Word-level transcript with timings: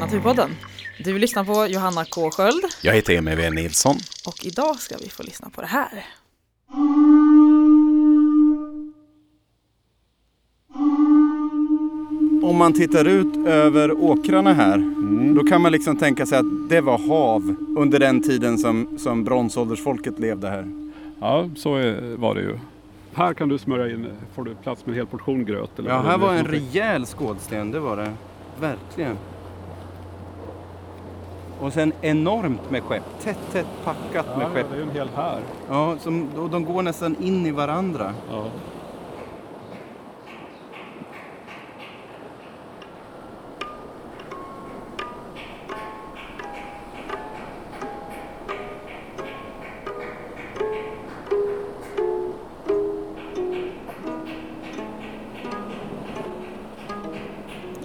Naturpodden. 0.00 0.50
Du 1.04 1.18
lyssnar 1.18 1.44
på 1.44 1.66
Johanna 1.66 2.04
K 2.04 2.30
Sköld 2.30 2.64
Jag 2.82 2.94
heter 2.94 3.12
Emil 3.12 3.36
W 3.36 3.50
Nilsson. 3.50 3.96
och 4.26 4.44
idag 4.44 4.76
ska 4.76 4.96
vi 4.96 5.08
få 5.08 5.22
lyssna 5.22 5.50
på 5.50 5.60
det 5.60 5.66
här. 5.66 6.04
Om 12.42 12.56
man 12.56 12.72
tittar 12.72 13.04
ut 13.04 13.46
över 13.46 13.92
åkrarna 13.92 14.52
här, 14.54 14.78
då 15.34 15.42
kan 15.44 15.60
man 15.62 15.72
liksom 15.72 15.96
tänka 15.96 16.26
sig 16.26 16.38
att 16.38 16.68
det 16.68 16.80
var 16.80 16.98
hav 17.08 17.54
under 17.78 17.98
den 17.98 18.22
tiden 18.22 18.58
som, 18.58 18.98
som 18.98 19.24
bronsåldersfolket 19.24 20.18
levde 20.18 20.48
här. 20.48 20.68
Ja, 21.20 21.48
så 21.56 21.70
var 22.16 22.34
det 22.34 22.40
ju. 22.40 22.58
Här 23.14 23.34
kan 23.34 23.48
du 23.48 23.58
smörja 23.58 23.94
in, 23.94 24.06
får 24.34 24.44
du 24.44 24.54
plats 24.54 24.86
med 24.86 24.92
en 24.92 24.96
hel 24.96 25.06
portion 25.06 25.44
gröt. 25.44 25.78
Eller 25.78 25.90
Ja, 25.90 26.00
här 26.02 26.18
var 26.18 26.34
en 26.34 26.46
rejäl 26.46 27.06
skådsten, 27.06 27.70
det 27.70 27.80
var 27.80 27.96
det. 27.96 28.12
Verkligen. 28.60 29.16
Och 31.60 31.72
sen 31.72 31.92
enormt 32.00 32.70
med 32.70 32.82
skepp, 32.82 33.02
tätt, 33.22 33.38
tätt 33.52 33.66
packat 33.84 34.26
Ja, 34.32 34.38
med 34.38 34.46
det 34.46 34.54
skepp. 34.54 34.72
är 34.72 34.76
ju 34.76 34.82
en 34.82 34.90
hel 34.90 35.08
här. 35.16 35.40
Ja, 35.68 35.96
som, 35.98 36.28
och 36.36 36.50
de 36.50 36.64
går 36.64 36.82
nästan 36.82 37.16
in 37.20 37.46
i 37.46 37.50
varandra. 37.50 38.14
Ja. 38.30 38.44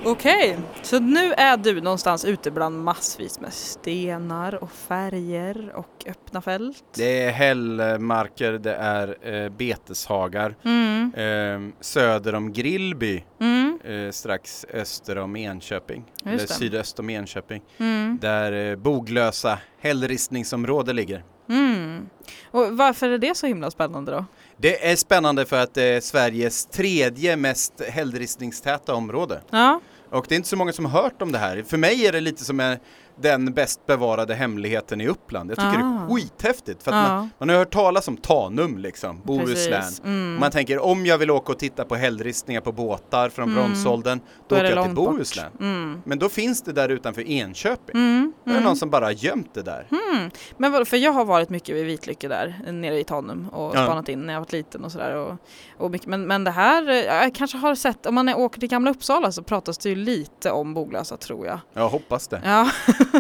Okej, 0.06 0.58
så 0.86 1.00
nu 1.00 1.34
är 1.34 1.58
du 1.58 1.82
någonstans 1.82 2.26
ute 2.26 2.52
bland 2.52 2.84
massvis 2.84 3.40
med 3.40 3.54
stenar 3.54 4.64
och 4.64 4.72
färger 4.72 5.72
och 5.76 6.04
öppna 6.08 6.42
fält. 6.42 6.84
Det 6.96 7.24
är 7.24 7.32
hällmarker, 7.32 8.52
det 8.52 8.74
är 8.76 9.34
eh, 9.34 9.50
beteshagar 9.50 10.56
Mm, 10.64 11.14
eh, 11.14 11.74
söder 11.82 12.36
om 12.36 12.54
Grillby, 12.54 13.24
mm, 13.42 13.80
eh, 13.84 14.12
strax 14.12 14.66
öster 14.74 15.18
om 15.18 15.36
Enköping, 15.36 16.04
Just 16.16 16.26
eller 16.26 16.38
det. 16.38 16.48
sydöst 16.54 17.00
om 17.00 17.10
Enköping, 17.10 17.62
mm, 17.78 18.18
där 18.22 18.52
eh, 18.72 18.76
Boglösa 18.76 19.60
hällristningsområde 19.80 20.94
ligger. 20.94 21.24
mm. 21.50 22.10
Och 22.52 22.78
varför 22.78 23.10
är 23.10 23.18
det 23.18 23.38
så 23.38 23.48
himla 23.48 23.72
spännande 23.72 24.12
då? 24.12 24.26
Det 24.58 24.92
är 24.92 24.96
spännande 24.96 25.46
för 25.46 25.60
att 25.60 25.74
det 25.74 25.84
är 25.84 26.02
Sveriges 26.02 26.66
tredje 26.66 27.36
mest 27.36 27.82
hällristningstäta 27.90 28.94
område. 28.96 29.42
Ja, 29.50 29.82
och 30.10 30.26
det 30.30 30.36
är 30.36 30.38
inte 30.38 30.50
så 30.50 30.58
många 30.58 30.74
som 30.74 30.86
har 30.86 31.02
hört 31.02 31.22
om 31.22 31.32
det 31.32 31.38
här. 31.38 31.64
För 31.64 31.78
mig 31.78 32.08
är 32.08 32.12
det 32.12 32.22
lite 32.22 32.46
som 32.46 32.60
en, 32.60 32.78
den 33.22 33.54
bäst 33.54 33.86
bevarade 33.86 34.36
hemligheten 34.36 35.02
i 35.02 35.08
Uppland. 35.08 35.50
Jag 35.52 35.58
tycker 35.58 35.78
det 35.78 35.84
Ah. 35.84 36.06
är 36.06 36.16
skithäftigt. 36.16 36.84
För 36.84 36.92
att 36.92 37.08
Ja. 37.10 37.16
man, 37.16 37.30
man 37.38 37.50
har 37.50 37.56
hört 37.56 37.74
talas 37.74 38.08
om 38.08 38.18
Tanum 38.18 38.78
liksom, 38.78 39.22
Bohuslän. 39.26 39.84
Mm. 40.04 40.40
Man 40.40 40.52
tänker 40.52 40.80
om 40.86 41.06
jag 41.06 41.18
vill 41.18 41.32
åka 41.32 41.52
och 41.52 41.60
titta 41.60 41.86
på 41.86 41.96
hällristningar 41.96 42.62
på 42.62 42.72
båtar 42.72 43.30
från 43.30 43.50
Mm. 43.52 43.56
bronsåldern, 43.64 44.20
då, 44.20 44.26
Då 44.48 44.56
åker 44.56 44.64
det 44.64 44.76
jag 44.76 44.86
till. 44.86 44.96
Bohuslän. 44.96 45.52
Mm. 45.60 46.02
Men 46.06 46.20
då 46.20 46.30
finns 46.30 46.62
det 46.62 46.72
där 46.74 46.90
utanför 46.90 47.22
Enköping. 47.22 47.96
Mm. 47.96 48.34
Det 48.44 48.50
är 48.50 48.54
Mm. 48.54 48.64
någon 48.64 48.76
som 48.78 48.90
bara 48.90 49.06
har 49.06 49.12
gömt 49.12 49.54
det 49.54 49.62
där. 49.62 49.88
Mm. 49.92 50.32
Men 50.58 50.72
vadå, 50.72 50.86
för 50.86 50.98
jag 50.98 51.12
har 51.12 51.26
varit 51.26 51.50
mycket 51.50 51.76
vid 51.76 51.86
Vitlycke 51.86 52.28
där 52.28 52.72
nere 52.72 53.00
i 53.00 53.04
Tanum 53.04 53.50
och 53.50 53.76
Ja. 53.76 53.84
spanat 53.86 54.10
in 54.10 54.26
när 54.26 54.34
jag 54.34 54.40
var 54.42 54.48
liten 54.52 54.84
och 54.86 54.92
sådär. 54.92 55.16
Och, 55.16 55.34
och 55.78 55.92
mycket, 55.92 56.08
men, 56.08 56.28
men 56.28 56.44
det 56.44 56.52
här, 56.52 56.90
eh, 56.90 56.96
jag 56.96 57.36
kanske 57.36 57.58
har 57.58 57.76
sett, 57.76 58.06
om 58.06 58.16
man 58.16 58.30
är, 58.30 58.38
åker 58.40 58.60
till 58.60 58.70
Gamla 58.70 58.92
Uppsala 58.92 59.32
så 59.32 59.44
pratas 59.44 59.78
det 59.78 59.90
ju 59.90 59.96
lite 59.96 60.52
om 60.52 60.74
Boglösa 60.74 61.18
tror 61.18 61.46
jag. 61.48 61.60
Jag 61.74 61.90
hoppas 61.90 62.28
det. 62.28 62.42
Ja. 62.46 62.70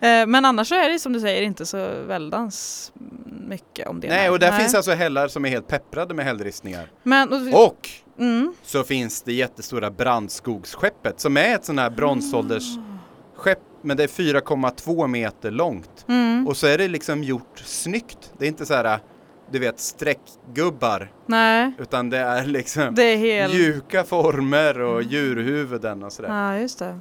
Eh, 0.00 0.26
men 0.26 0.44
annars 0.44 0.68
så 0.68 0.74
är 0.74 0.88
det 0.88 0.98
som 0.98 1.12
du 1.12 1.20
säger 1.20 1.42
inte 1.42 1.66
så 1.66 2.02
väldans 2.06 2.92
mycket 3.48 3.88
om 3.88 4.00
det. 4.00 4.08
Nej, 4.08 4.30
och 4.30 4.38
där 4.38 4.52
finns 4.52 4.74
alltså 4.74 4.92
hällar 4.92 5.28
som 5.28 5.44
är 5.44 5.48
helt 5.48 5.68
pepprade 5.68 6.14
med 6.14 6.24
hällristningar. 6.24 6.90
Men, 7.02 7.32
och, 7.32 7.66
Och 7.66 7.88
mm. 8.18 8.54
så 8.62 8.84
finns 8.84 9.22
det 9.22 9.32
jättestora 9.32 9.90
Brandskogsskeppet 9.90 11.20
som 11.20 11.36
är 11.36 11.54
ett 11.54 11.64
sånt 11.64 11.80
här 11.80 11.90
bronsåldersskepp 11.90 13.58
men 13.82 13.96
det 13.96 14.02
är 14.02 14.08
4,2 14.08 15.06
meter 15.06 15.50
långt. 15.50 16.04
Mm. 16.08 16.48
Och 16.48 16.56
så 16.56 16.66
är 16.66 16.78
det 16.78 16.88
liksom 16.88 17.22
gjort 17.22 17.58
snyggt. 17.64 18.32
Det 18.38 18.44
är 18.44 18.48
inte 18.48 18.66
så 18.66 18.74
här, 18.74 18.98
du 19.50 19.58
vet, 19.58 19.80
streckgubbar 19.80 21.12
Nej, 21.26 21.72
utan 21.78 22.10
det 22.10 22.18
är 22.18 22.44
liksom 22.44 22.94
det 22.94 23.02
är 23.02 23.16
helt... 23.16 23.54
mjuka 23.54 24.04
former 24.04 24.80
och 24.80 25.02
djurhuvuden 25.02 26.02
och 26.02 26.12
sådär. 26.12 26.28
Ja, 26.28 26.58
just 26.58 26.78
det. 26.78 27.00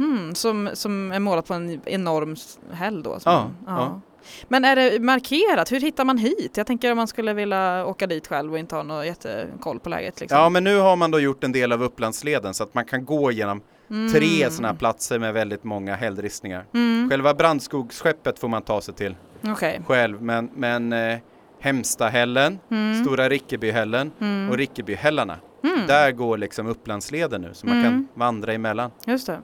Ja. 0.00 0.04
Hmm, 0.06 0.34
som, 0.34 0.70
som 0.74 1.12
är 1.12 1.18
målat 1.18 1.46
på 1.48 1.54
en 1.54 1.80
enorm 1.84 2.36
häll 2.72 3.02
då? 3.02 3.20
som- 3.20 3.32
Ja, 3.32 3.50
ja. 3.66 4.00
Men 4.48 4.64
är 4.64 4.76
det 4.76 5.02
markerat? 5.02 5.72
Hur 5.72 5.80
hittar 5.80 6.04
man 6.04 6.18
hit? 6.18 6.56
Jag 6.56 6.66
tänker 6.66 6.90
om 6.90 6.96
man 6.96 7.06
skulle 7.08 7.32
vilja 7.32 7.86
åka 7.86 8.06
dit 8.06 8.26
själv 8.26 8.52
och 8.52 8.58
inte 8.58 8.74
ha 8.76 8.82
någon 8.82 9.06
jättekoll 9.06 9.80
på 9.80 9.88
läget. 9.88 10.20
Liksom. 10.20 10.38
Ja, 10.38 10.48
men 10.48 10.64
nu 10.64 10.78
har 10.78 10.96
man 10.96 11.10
då 11.10 11.20
gjort 11.20 11.44
en 11.44 11.52
del 11.52 11.72
av 11.72 11.82
Upplandsleden 11.82 12.54
så 12.54 12.62
att 12.64 12.74
man 12.74 12.84
kan 12.84 13.04
gå 13.04 13.32
genom 13.32 13.60
Mm. 13.90 14.12
tre 14.12 14.50
sådana 14.50 14.74
platser 14.74 15.18
med 15.18 15.34
väldigt 15.34 15.64
många 15.64 15.94
hällristningar. 15.96 16.64
Mm. 16.74 17.10
Själva 17.10 17.34
Brandskogsskeppet 17.34 18.38
får 18.38 18.48
man 18.48 18.62
ta 18.62 18.80
sig 18.80 18.94
till 18.94 19.14
Okej. 19.48 19.80
själv, 19.86 20.22
men, 20.22 20.50
men 20.54 20.92
eh, 20.92 21.18
Hemstahällen, 21.60 22.58
Mm. 22.70 23.04
Stora 23.04 23.28
Rickebyhällen 23.28 24.10
Mm. 24.20 24.50
och 24.50 24.56
Rickebyhällarna. 24.56 25.36
Mm. 25.64 25.86
Där 25.86 26.12
går 26.12 26.38
liksom 26.38 26.66
Upplandsleden 26.66 27.40
nu 27.42 27.50
så 27.54 27.66
man 27.66 27.76
Mm. 27.80 27.84
kan 27.90 28.08
vandra 28.14 28.52
emellan. 28.52 28.90
Just 29.06 29.26
det. 29.26 29.38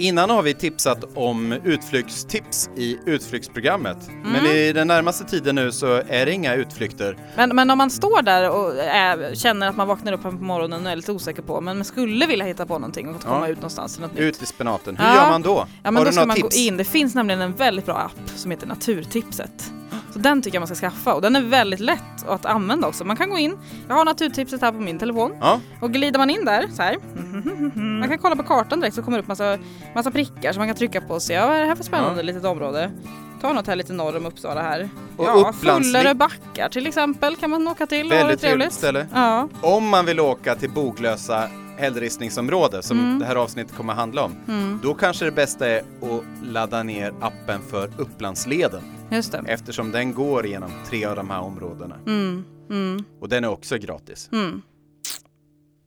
Innan 0.00 0.30
har 0.30 0.42
vi 0.42 0.54
tipsat 0.54 1.04
om 1.14 1.52
utflyktstips 1.52 2.70
i 2.76 2.98
utflyktsprogrammet. 3.06 3.96
Men 4.24 4.34
Mm. 4.36 4.56
i 4.56 4.72
den 4.72 4.86
närmaste 4.88 5.24
tiden 5.24 5.54
nu 5.54 5.72
så 5.72 6.02
är 6.08 6.26
det 6.26 6.32
inga 6.32 6.54
utflykter. 6.54 7.16
Men, 7.36 7.56
men 7.56 7.70
om 7.70 7.78
man 7.78 7.90
står 7.90 8.22
där 8.22 8.50
och 8.50 8.76
är, 8.78 9.34
känner 9.34 9.68
att 9.68 9.76
man 9.76 9.88
vaknar 9.88 10.12
upp 10.12 10.22
på 10.22 10.30
morgonen 10.30 10.86
och 10.86 10.92
är 10.92 10.96
lite 10.96 11.12
osäker 11.12 11.42
på 11.42 11.60
men 11.60 11.76
man 11.76 11.84
skulle 11.84 12.26
vilja 12.26 12.44
hitta 12.44 12.66
på 12.66 12.74
någonting 12.78 13.08
och 13.14 13.22
komma 13.22 13.46
Ja. 13.46 13.48
ut 13.48 13.56
någonstans 13.58 13.92
till 13.92 14.02
något 14.02 14.12
nytt. 14.12 14.20
Ut 14.20 14.42
i 14.42 14.46
spenaten. 14.46 14.96
Hur 14.96 15.04
Ja. 15.04 15.14
gör 15.14 15.30
man 15.30 15.42
då? 15.42 15.66
Ja 15.82 15.90
men 15.90 15.96
har 15.96 16.04
då 16.04 16.12
ska 16.12 16.26
man 16.26 16.36
tips? 16.36 16.56
gå 16.56 16.60
in. 16.60 16.76
Det 16.76 16.84
finns 16.84 17.14
nämligen 17.14 17.40
en 17.40 17.52
väldigt 17.54 17.86
bra 17.86 17.94
app 17.96 18.30
som 18.36 18.50
heter 18.50 18.66
Naturtipset. 18.66 19.72
Så 20.12 20.18
den 20.18 20.42
tycker 20.42 20.56
jag 20.56 20.60
man 20.60 20.76
ska 20.76 20.88
skaffa 20.90 21.14
och 21.14 21.22
den 21.22 21.36
är 21.36 21.42
väldigt 21.42 21.80
lätt 21.80 22.28
att 22.28 22.46
använda 22.46 22.88
också. 22.88 23.04
Man 23.04 23.16
kan 23.16 23.30
gå 23.30 23.38
in, 23.38 23.56
jag 23.88 23.94
har 23.94 24.04
Naturtipset 24.04 24.60
här 24.60 24.72
på 24.72 24.78
min 24.80 24.98
telefon 24.98 25.32
Ja, 25.40 25.60
och 25.80 25.92
glider 25.92 26.18
man 26.18 26.30
in 26.30 26.44
där 26.44 26.66
så 26.76 26.82
här. 26.82 26.96
Man 28.00 28.08
kan 28.08 28.18
kolla 28.18 28.36
på 28.36 28.42
kartan 28.42 28.80
direkt 28.80 28.96
så 28.96 29.02
kommer 29.02 29.18
det 29.18 29.22
upp 29.22 29.28
massa, 29.28 29.58
massa 29.94 30.10
prickar 30.10 30.52
som 30.52 30.60
man 30.60 30.68
kan 30.68 30.76
trycka 30.76 31.00
på 31.00 31.14
och 31.14 31.22
se 31.22 31.32
ja, 31.34 31.46
vad 31.46 31.56
är 31.56 31.60
det 31.60 31.66
här 31.66 31.76
för 31.76 31.84
spännande 31.84 32.16
Ja. 32.20 32.22
litet 32.22 32.44
område. 32.44 32.90
Ta 33.40 33.52
något 33.52 33.66
här 33.66 33.76
lite 33.76 33.92
norr 33.92 34.16
om 34.16 34.26
Uppsala 34.26 34.62
här. 34.62 34.88
Och 35.16 35.24
ja, 35.24 35.52
Fullerö 35.52 36.14
backar 36.14 36.68
till 36.68 36.86
exempel 36.86 37.36
kan 37.36 37.50
man 37.50 37.68
åka 37.68 37.86
till 37.86 38.06
och 38.06 38.12
ha 38.12 38.18
det 38.18 38.22
väldigt 38.24 38.40
trevligt 38.40 38.72
ställe. 38.72 39.06
Ja. 39.14 39.48
Om 39.60 39.88
man 39.88 40.06
vill 40.06 40.20
åka 40.20 40.54
till 40.54 40.70
Boglösa 40.70 41.48
hällristningsområde 41.76 42.82
som 42.82 42.98
Mm. 42.98 43.18
det 43.18 43.26
här 43.26 43.36
avsnittet 43.36 43.76
kommer 43.76 43.92
handla 43.94 44.22
om. 44.24 44.32
Mm, 44.48 44.80
Då 44.82 44.94
kanske 44.94 45.24
det 45.24 45.30
bästa 45.32 45.68
är 45.68 45.78
att 45.78 46.24
ladda 46.52 46.82
ner 46.82 47.12
appen 47.20 47.60
för 47.70 47.90
Upplandsleden 47.98 48.80
just 49.10 49.32
det. 49.32 49.44
eftersom 49.46 49.90
den 49.92 50.14
går 50.14 50.46
genom 50.46 50.70
tre 50.86 51.04
av 51.04 51.16
de 51.16 51.30
här 51.30 51.40
områdena. 51.40 51.96
Mm, 52.06 52.44
mm, 52.70 53.04
Och 53.20 53.28
den 53.28 53.44
är 53.44 53.48
också 53.48 53.78
gratis. 53.78 54.28
mm. 54.32 54.62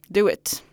Do 0.07 0.29
it. 0.29 0.63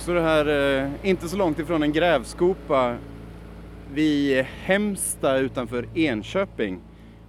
Jag 0.00 0.04
står 0.04 0.20
här 0.20 0.80
eh, 0.82 0.90
inte 1.02 1.28
så 1.28 1.36
långt 1.36 1.58
ifrån 1.58 1.82
en 1.82 1.92
grävskopa 1.92 2.96
vid 3.92 4.44
Hemsta 4.44 5.38
utanför 5.38 5.86
Enköping 5.98 6.80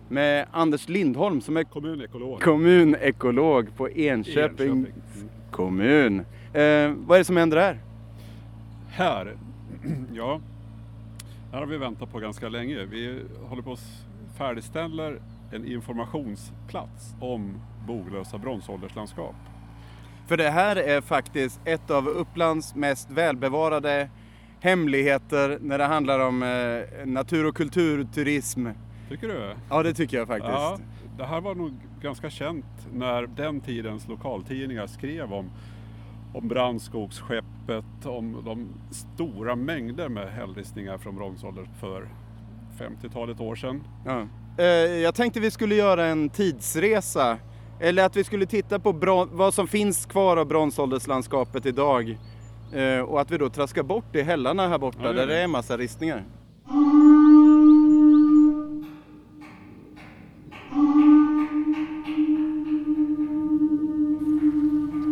med 0.10 0.46
Anders 0.52 0.90
Lindholm 0.90 1.42
som 1.42 1.58
är 1.58 1.64
Kommunekolog. 1.64 2.42
kommunekolog 2.42 3.76
på 3.78 3.90
Enköping 3.90 4.70
Mm. 4.70 4.88
kommun. 5.52 6.20
Eh, 6.54 6.94
vad 7.08 7.16
är 7.16 7.18
det 7.18 7.24
som 7.24 7.38
händer 7.38 7.58
här? 7.58 7.80
Här, 8.90 9.38
ja, 10.14 10.42
här 11.52 11.60
har 11.60 11.68
vi 11.68 11.78
väntat 11.78 12.12
på 12.12 12.20
ganska 12.20 12.50
länge. 12.50 12.86
Vi 12.86 13.20
håller 13.50 13.62
på 13.62 13.72
att 13.74 14.06
färdigställer 14.38 15.20
en 15.52 15.66
informationsplats 15.66 17.14
om 17.20 17.54
Boglösa 17.88 18.38
bronsålderslandskap. 18.38 19.36
För 20.32 20.38
det 20.38 20.50
här 20.50 20.76
är 20.76 21.02
faktiskt 21.02 21.60
ett 21.66 21.92
av 21.92 22.08
Upplands 22.08 22.76
mest 22.76 23.12
välbevarade 23.12 24.10
hemligheter 24.60 25.58
när 25.62 25.78
det 25.78 25.86
handlar 25.86 26.20
om 26.20 26.44
eh, 26.44 27.06
natur 27.06 27.46
och 27.46 27.56
kulturturism. 27.56 28.68
Tycker 29.10 29.28
du? 29.28 29.56
Ja, 29.70 29.84
det 29.84 29.94
tycker 29.94 30.18
jag 30.18 30.28
faktiskt. 30.28 30.54
Ja, 30.54 30.78
det 31.18 31.26
här 31.26 31.42
var 31.42 31.56
nog 31.56 31.72
ganska 32.02 32.30
känt 32.30 32.66
när 32.94 33.28
den 33.28 33.62
tidens 33.62 34.08
lokaltidningar 34.08 34.88
skrev 34.88 35.34
om, 35.34 35.52
om 36.34 36.48
brandskogsskeppet, 36.48 38.06
om 38.06 38.42
de 38.46 38.70
stora 38.92 39.56
mängder 39.56 40.10
med 40.10 40.30
hällristningar 40.30 40.98
från 40.98 41.16
bronsåldern 41.16 41.68
för 41.80 42.08
50-talet 42.78 43.40
år 43.40 43.56
sedan. 43.56 43.84
Ja. 44.06 44.28
Eh, 44.58 44.66
jag 45.02 45.16
tänkte 45.16 45.40
vi 45.40 45.52
skulle 45.52 45.76
göra 45.76 46.06
en 46.06 46.30
tidsresa. 46.30 47.38
Eller 47.84 48.04
att 48.06 48.16
vi 48.16 48.24
skulle 48.24 48.46
titta 48.46 48.80
på 48.80 48.94
bron- 48.94 49.30
vad 49.32 49.54
som 49.54 49.68
finns 49.68 50.06
kvar 50.06 50.38
av 50.38 50.46
bronsålderslandskapet 50.48 51.66
idag. 51.66 52.18
Eh, 52.74 53.00
och 53.00 53.22
att 53.22 53.32
vi 53.32 53.38
då 53.38 53.50
traskar 53.50 53.84
bort 53.84 54.16
i 54.16 54.22
hällarna 54.22 54.68
här 54.68 54.78
borta 54.78 54.98
Ja, 55.02 55.08
det 55.08 55.14
där 55.20 55.28
det 55.28 55.40
är 55.40 55.44
en 55.44 55.50
massa 55.52 55.78
ristningar. 55.78 56.24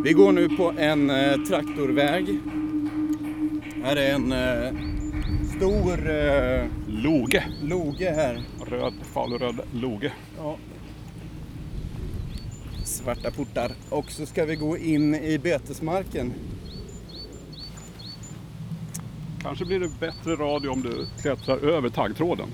Vi 0.04 0.14
går 0.14 0.32
nu 0.32 0.50
på 0.50 0.74
en 0.78 1.10
eh, 1.10 1.34
traktorväg. 1.38 2.40
Här 3.84 3.96
är 3.96 4.14
en 4.14 4.32
eh, 4.32 4.74
stor 5.58 6.10
eh, 6.10 6.66
Loge, 6.88 7.44
loge 7.64 8.12
här. 8.16 8.44
röd, 8.66 8.94
faluröd 9.14 9.60
loge. 9.74 10.12
Svarta 13.04 13.32
portar. 13.32 13.72
Och 13.90 14.12
så 14.12 14.26
ska 14.26 14.46
vi 14.46 14.56
gå 14.56 14.78
in 14.78 15.16
i 15.16 15.38
betesmarken. 15.40 16.34
Kanske 19.42 19.66
blir 19.66 19.80
det 19.80 19.90
bättre 20.00 20.36
radio 20.36 20.70
om 20.70 20.82
du 20.82 21.08
klättrar 21.22 21.58
över 21.58 21.90
taggtråden 21.90 22.48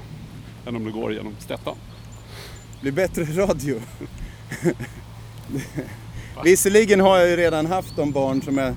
än 0.67 0.75
om 0.75 0.83
du 0.85 0.91
går 0.91 1.13
genom 1.13 1.35
stättan. 1.39 1.75
blir 2.81 2.91
bättre 2.91 3.23
radio. 3.23 3.79
Visserligen 6.43 6.99
har 6.99 7.17
jag 7.17 7.29
ju 7.29 7.35
redan 7.35 7.65
haft 7.65 7.95
de 7.95 8.11
barn 8.11 8.41
som 8.41 8.57
jag, 8.57 8.75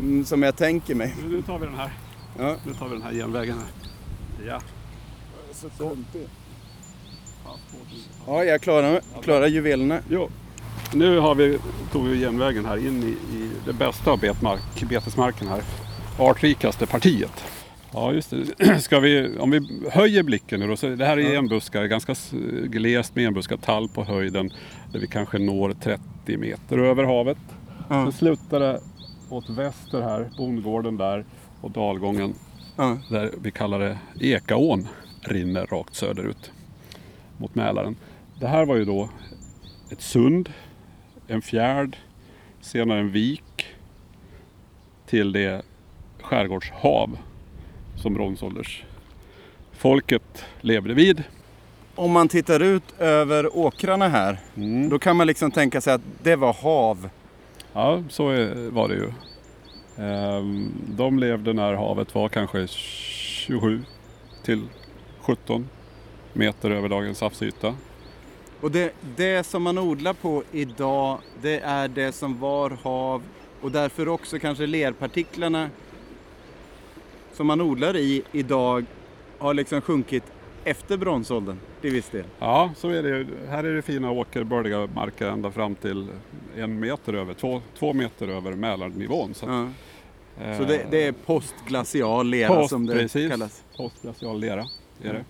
mm, 0.00 0.24
som 0.24 0.42
jag 0.42 0.56
tänker 0.56 0.94
mig. 0.94 1.14
Nu 1.28 1.42
tar 1.42 1.58
vi 1.58 1.66
den 1.66 1.74
här, 1.74 1.92
Ja. 2.38 2.56
nu 2.66 2.74
tar 2.74 2.88
vi 2.88 2.94
den 2.94 3.02
här 3.02 3.12
genvägen 3.12 3.58
här. 3.58 3.68
Ja. 4.46 4.60
Ja, 8.26 8.44
jag 8.44 8.60
klarar, 8.60 9.00
klarar 9.22 9.46
juvelerna. 9.46 10.00
Jo, 10.10 10.30
nu 10.94 11.18
har 11.18 11.34
vi, 11.34 11.58
tog 11.92 12.06
vi 12.06 12.20
genvägen 12.20 12.64
här 12.66 12.76
in 12.76 13.02
i, 13.02 13.36
i 13.36 13.50
det 13.66 13.72
bästa 13.72 14.10
av 14.10 14.20
betmark, 14.20 14.60
betesmarken 14.88 15.48
här. 15.48 15.62
Artrikaste 16.18 16.86
partiet. 16.86 17.44
Ja 17.92 18.12
just 18.12 18.30
det. 18.58 18.80
Ska 18.80 19.00
vi, 19.00 19.38
om 19.38 19.50
vi 19.50 19.80
höjer 19.90 20.22
blicken 20.22 20.60
nu 20.60 20.66
då. 20.66 20.76
Så 20.76 20.86
det 20.88 21.04
här 21.06 21.18
är 21.18 21.36
enbuskar, 21.38 21.84
ganska 21.84 22.14
glest 22.64 23.14
med 23.16 23.26
enbuskad 23.26 23.62
tall 23.62 23.88
på 23.88 24.04
höjden. 24.04 24.52
Där 24.92 25.00
vi 25.00 25.06
kanske 25.06 25.38
når 25.38 25.72
30 25.72 26.36
meter 26.36 26.78
över 26.78 27.04
havet. 27.04 27.38
Ja. 27.88 28.04
Sen 28.04 28.12
slutar 28.12 28.60
det 28.60 28.80
åt 29.30 29.50
väster 29.50 30.02
här, 30.02 30.30
bondgården 30.38 30.96
där 30.96 31.24
och 31.60 31.70
dalgången 31.70 32.34
Ja. 32.76 32.98
där 33.10 33.30
vi 33.42 33.50
kallar 33.50 33.78
det 33.78 33.98
Ekaån 34.20 34.88
rinner 35.22 35.66
rakt 35.66 35.94
söderut 35.94 36.50
mot 37.36 37.54
Mälaren. 37.54 37.96
Det 38.40 38.46
här 38.46 38.64
var 38.66 38.76
ju 38.76 38.84
då 38.84 39.08
ett 39.90 40.02
sund, 40.02 40.48
en 41.28 41.42
fjärd, 41.42 41.96
senare 42.60 42.98
en 43.00 43.10
vik 43.10 43.66
till 45.06 45.32
det 45.32 45.62
skärgårdshav 46.22 47.18
som 47.96 48.14
bronsålders 48.14 48.84
folket 49.72 50.44
levde 50.60 50.94
vid. 50.94 51.22
Om 51.94 52.10
man 52.12 52.28
tittar 52.28 52.60
ut 52.62 52.82
över 52.98 53.56
åkrarna 53.56 54.08
här, 54.08 54.38
Mm. 54.56 54.88
då 54.88 54.98
kan 54.98 55.16
man 55.16 55.26
liksom 55.26 55.50
tänka 55.50 55.80
sig 55.80 55.92
att 55.92 56.00
det 56.22 56.36
var 56.36 56.52
hav. 56.52 57.08
Ja, 57.72 58.02
så 58.08 58.24
var 58.70 58.88
det 58.88 58.94
ju. 58.94 59.12
Ehm, 60.04 60.72
De 60.86 61.18
levde 61.18 61.52
när 61.52 61.74
havet 61.74 62.14
var 62.14 62.28
kanske 62.28 62.66
27 62.66 63.82
till 64.44 64.62
17 65.20 65.68
meter 66.32 66.70
över 66.70 66.88
dagens 66.88 67.20
havsyta. 67.20 67.74
Och 68.60 68.70
det, 68.70 68.92
det 69.16 69.46
som 69.46 69.62
man 69.62 69.78
odlar 69.78 70.12
på 70.12 70.42
idag, 70.52 71.18
det 71.42 71.60
är 71.60 71.88
det 71.88 72.12
som 72.12 72.38
var 72.40 72.70
hav 72.82 73.22
och 73.60 73.72
därför 73.72 74.08
också 74.08 74.38
kanske 74.38 74.66
lerpartiklarna 74.66 75.70
som 77.32 77.46
man 77.46 77.60
odlar 77.60 77.96
i 77.96 78.22
idag 78.32 78.84
har 79.38 79.54
liksom 79.54 79.80
sjunkit 79.80 80.22
efter 80.64 80.96
bronsåldern 80.96 81.58
till 81.80 81.90
viss 81.92 82.08
del. 82.08 82.24
Ja, 82.38 82.70
så 82.76 82.88
är 82.88 83.02
det 83.02 83.08
ju. 83.08 83.26
Här 83.48 83.64
är 83.64 83.74
det 83.74 83.82
fina 83.82 84.10
åkerbördiga 84.10 84.88
marker 84.94 85.26
ända 85.26 85.50
fram 85.50 85.74
till 85.74 86.06
en 86.56 86.80
meter 86.80 87.14
över, 87.14 87.34
två, 87.34 87.60
två 87.78 87.92
meter 87.92 88.28
över 88.28 88.52
Mälarnivån. 88.52 89.34
Så, 89.34 89.46
Ja. 89.46 89.68
eh, 90.44 90.58
Så 90.58 90.64
det, 90.64 90.86
det 90.90 91.02
är 91.06 91.12
postglacial 91.12 92.26
lera 92.26 92.48
post, 92.48 92.70
som 92.70 92.86
det 92.86 92.94
precis. 92.94 93.30
kallas. 93.30 93.62
Postglacial 93.76 94.40
lera 94.40 94.66
är 95.02 95.12
det. 95.12 95.24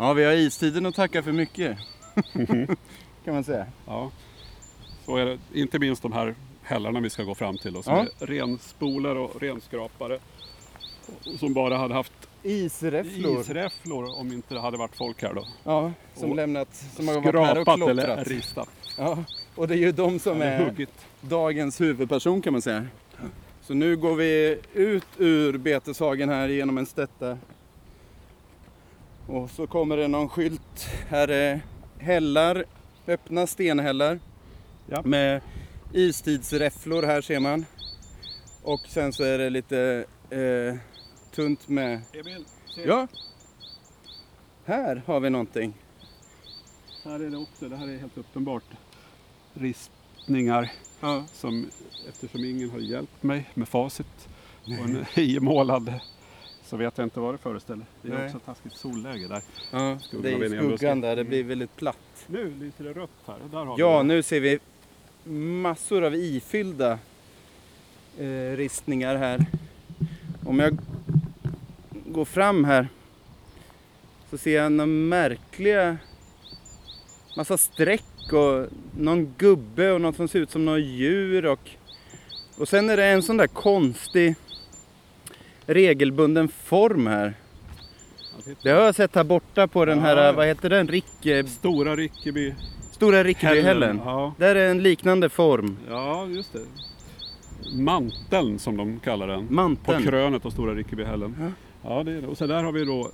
Ja, 0.00 0.12
vi 0.12 0.24
har 0.24 0.32
istiden 0.32 0.86
att 0.86 0.94
tacka 0.94 1.22
för 1.22 1.32
mycket. 1.32 1.78
kan 3.24 3.34
man 3.34 3.44
säga. 3.44 3.66
Ja. 3.86 4.10
Så 5.06 5.16
är 5.16 5.26
det. 5.26 5.38
Inte 5.54 5.78
minst 5.78 6.02
de 6.02 6.12
här 6.12 6.34
hällarna 6.62 7.00
vi 7.00 7.10
ska 7.10 7.22
gå 7.22 7.34
fram 7.34 7.58
till 7.58 7.76
och 7.76 7.84
som 7.84 7.94
Ja. 7.94 8.06
är 8.20 8.26
renspoler 8.26 9.16
och 9.16 9.42
renskrapare. 9.42 10.18
Och 11.34 11.38
som 11.38 11.54
bara 11.54 11.76
hade 11.76 11.94
haft 11.94 12.12
Isräfflor. 12.42 13.40
isräfflor 13.40 14.18
om 14.20 14.32
inte 14.32 14.54
det 14.54 14.60
hade 14.60 14.76
varit 14.78 14.96
folk 14.96 15.22
här 15.22 15.34
då. 15.34 15.44
Ja, 15.64 15.92
som 16.16 16.30
Och 16.30 16.36
lämnat, 16.36 16.74
som 16.96 17.08
har 17.08 17.14
varit 17.14 17.24
här 17.34 17.58
och 17.58 17.62
Skrapat 17.62 17.88
eller 17.90 18.04
klottrat. 18.06 18.28
ristat. 18.28 18.68
Ja, 18.98 19.24
och 19.54 19.68
det 19.68 19.74
är 19.74 19.78
ju 19.78 19.92
de 19.92 20.18
som 20.18 20.42
är 20.42 20.64
huggit. 20.64 21.06
dagens 21.20 21.80
huvudperson 21.80 22.42
kan 22.42 22.52
man 22.52 22.62
säga. 22.62 22.86
Så 23.62 23.74
nu 23.74 23.96
går 23.96 24.14
vi 24.14 24.58
ut 24.74 25.06
ur 25.18 25.58
beteshagen 25.58 26.28
här 26.28 26.48
genom 26.48 26.78
en 26.78 26.86
stätta. 26.86 27.38
Och 29.30 29.50
så 29.50 29.66
kommer 29.66 29.96
det 29.96 30.08
någon 30.08 30.28
skylt. 30.28 30.86
Här 31.08 31.28
är 31.28 31.60
hällar, 31.98 32.64
öppna 33.06 33.46
stenhällar. 33.46 34.20
Ja. 34.86 35.02
Med 35.02 35.40
istidsräfflor 35.92 37.02
här 37.02 37.20
ser 37.20 37.40
man. 37.40 37.64
Och 38.62 38.80
sen 38.88 39.12
så 39.12 39.24
är 39.24 39.38
det 39.38 39.50
lite 39.50 40.04
eh, 40.30 40.74
tunt 41.34 41.68
med... 41.68 42.00
Emil, 42.12 42.44
se. 42.74 42.82
Ja! 42.86 43.06
Här 44.64 45.02
har 45.06 45.20
vi 45.20 45.30
någonting. 45.30 45.74
Här 47.04 47.20
är 47.20 47.30
det 47.30 47.36
också, 47.36 47.68
det 47.68 47.76
här 47.76 47.88
är 47.88 47.98
helt 47.98 48.18
uppenbart 48.18 48.64
ristningar 49.54 50.72
Ja. 51.00 51.24
som 51.32 51.70
eftersom 52.08 52.44
ingen 52.44 52.70
har 52.70 52.78
hjälpt 52.78 53.22
mig 53.22 53.50
med 53.54 53.68
facit 53.68 54.28
och 54.64 54.70
en 54.72 55.04
imålad 55.16 55.94
så 56.70 56.76
vet 56.76 56.98
jag 56.98 57.06
inte 57.06 57.20
vad 57.20 57.34
det 57.34 57.38
föreställer. 57.38 57.84
Det 58.02 58.08
är 58.08 58.12
Nej. 58.12 58.26
också 58.26 58.38
taskigt 58.38 58.72
solläge 58.72 59.28
där. 59.28 59.42
Ja, 59.72 59.98
Skuggan 59.98 60.40
det 60.40 60.46
är 60.46 60.54
i 60.72 60.76
skuggan 60.76 61.00
där, 61.00 61.16
det 61.16 61.24
blir 61.24 61.44
väldigt 61.44 61.76
platt. 61.76 62.24
Nu 62.26 62.52
lyser 62.60 62.84
det 62.84 62.92
rött 62.92 63.10
här. 63.26 63.36
Där 63.50 63.64
har 63.64 63.78
Ja, 63.78 63.98
vi 63.98 64.04
nu 64.04 64.22
ser 64.22 64.40
vi 64.40 64.58
massor 65.62 66.04
av 66.04 66.14
ifyllda 66.14 66.98
eh, 68.18 68.56
ristningar 68.56 69.16
här. 69.16 69.46
Om 70.46 70.58
jag 70.58 70.78
går 72.06 72.24
fram 72.24 72.64
här 72.64 72.88
så 74.30 74.38
ser 74.38 74.56
jag 74.56 74.72
några 74.72 74.86
märkliga 74.86 75.98
massa 77.36 77.58
streck 77.58 78.32
och 78.32 78.66
någon 78.98 79.34
gubbe 79.38 79.92
och 79.92 80.00
något 80.00 80.16
som 80.16 80.28
ser 80.28 80.38
ut 80.38 80.50
som 80.50 80.64
något 80.64 80.80
djur 80.80 81.46
och, 81.46 81.70
och 82.58 82.68
sen 82.68 82.90
är 82.90 82.96
det 82.96 83.04
en 83.04 83.22
sån 83.22 83.36
där 83.36 83.46
konstig 83.46 84.34
regelbunden 85.74 86.48
form 86.48 87.06
här. 87.06 87.34
Ja. 88.46 88.52
Det 88.62 88.70
har 88.70 88.80
jag 88.82 88.94
sett 88.94 89.14
här 89.14 89.24
borta 89.24 89.66
på 89.68 89.84
den 89.84 89.98
här, 89.98 90.16
Ja. 90.26 90.32
vad 90.32 90.46
heter 90.46 90.70
den, 90.70 90.88
Ricke, 90.88 91.44
Stora 91.46 91.96
Rickeby 91.96 92.54
Stora 92.92 93.24
Rickebyhällen. 93.24 94.00
Ja, 94.04 94.34
Där 94.38 94.54
är 94.56 94.70
en 94.70 94.82
liknande 94.82 95.28
form. 95.28 95.76
ja, 95.90 96.26
just 96.26 96.52
det. 96.52 96.60
Manteln 97.74 98.58
som 98.58 98.76
de 98.76 99.00
kallar 99.00 99.26
den. 99.28 99.46
På 99.46 99.52
Manteln. 99.54 100.02
krönet 100.02 100.46
av 100.46 100.50
Stora 100.50 100.74
Rickebyhällen. 100.74 101.36
Ja. 101.40 101.50
Ja, 101.90 102.02
det 102.02 102.12
är 102.12 102.20
det. 102.20 102.26
Och 102.26 102.38
så 102.38 102.46
där 102.46 102.62
har 102.62 102.72
vi 102.72 102.84
då 102.84 103.10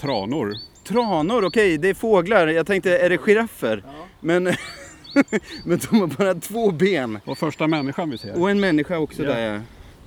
tranor. 0.00 0.54
Tranor, 0.84 1.44
okej, 1.44 1.78
det 1.78 1.88
är 1.88 1.94
fåglar. 1.94 2.46
Jag 2.46 2.66
tänkte, 2.66 2.98
är 2.98 3.10
det 3.10 3.18
giraffer? 3.18 3.82
Men, 4.20 4.44
men 5.64 5.78
de 5.90 6.00
har 6.00 6.06
bara 6.06 6.34
två 6.34 6.70
ben. 6.70 7.18
Och 7.24 7.38
första 7.38 7.66
människan 7.66 8.10
vi 8.10 8.18
ser. 8.18 8.40
Och 8.40 8.50
en 8.50 8.60
människa 8.60 8.98
också 8.98 9.22
Ja. 9.22 9.28
där 9.32 9.54
ja. 9.54 9.60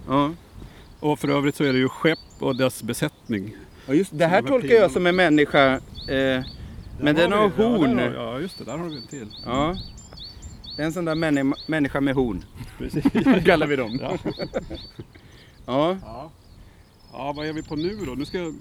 Ja, 0.08 0.32
Och 1.02 1.20
för 1.20 1.28
övrigt 1.28 1.56
så 1.56 1.64
är 1.64 1.74
det 1.74 1.80
ju 1.80 1.90
skepp 1.90 2.20
och 2.40 2.56
dess 2.56 2.84
besättning. 2.84 3.56
ja 3.88 3.94
just 3.94 4.18
det 4.18 4.26
här 4.28 4.42
de 4.42 4.48
tolkar 4.48 4.76
jag 4.76 4.92
som 4.92 5.08
en 5.08 5.16
människa. 5.16 5.74
Eh, 6.08 6.44
men 7.00 7.16
den 7.16 7.32
har 7.32 7.50
vi- 7.58 7.64
horn. 7.64 7.98
Ja, 7.98 8.04
har, 8.06 8.12
ja, 8.14 8.40
just 8.40 8.58
det. 8.58 8.64
Där 8.66 8.78
har 8.78 8.90
vi 8.90 8.96
en 8.96 9.08
till. 9.08 9.28
Ja. 9.46 9.76
Det 10.76 10.82
är 10.82 10.86
en 10.86 10.94
sån 10.94 11.06
där 11.06 11.16
männi- 11.16 11.54
människa 11.68 12.02
med 12.02 12.16
horn. 12.16 12.44
Precis. 12.78 13.04
Kallar 13.46 13.68
vi 13.68 13.76
dem. 13.76 14.00
Ja. 14.02 14.18
Ja, 15.66 15.98
Ja. 16.02 16.32
Ja, 17.14 17.34
vad 17.36 17.46
är 17.48 17.54
vi 17.54 17.64
på 17.64 17.76
nu 17.76 17.98
då? 18.06 18.12
Nu 18.12 18.26
ska 18.26 18.38
jag 18.38 18.56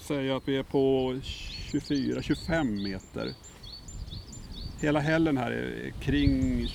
säga 0.00 0.36
att 0.36 0.48
vi 0.48 0.56
är 0.56 0.62
på 0.62 1.12
24-25 1.22 2.82
meter. 2.82 3.32
Hela 4.80 5.00
hällen 5.00 5.36
här 5.36 5.50
är 5.50 5.90
kring 6.00 6.66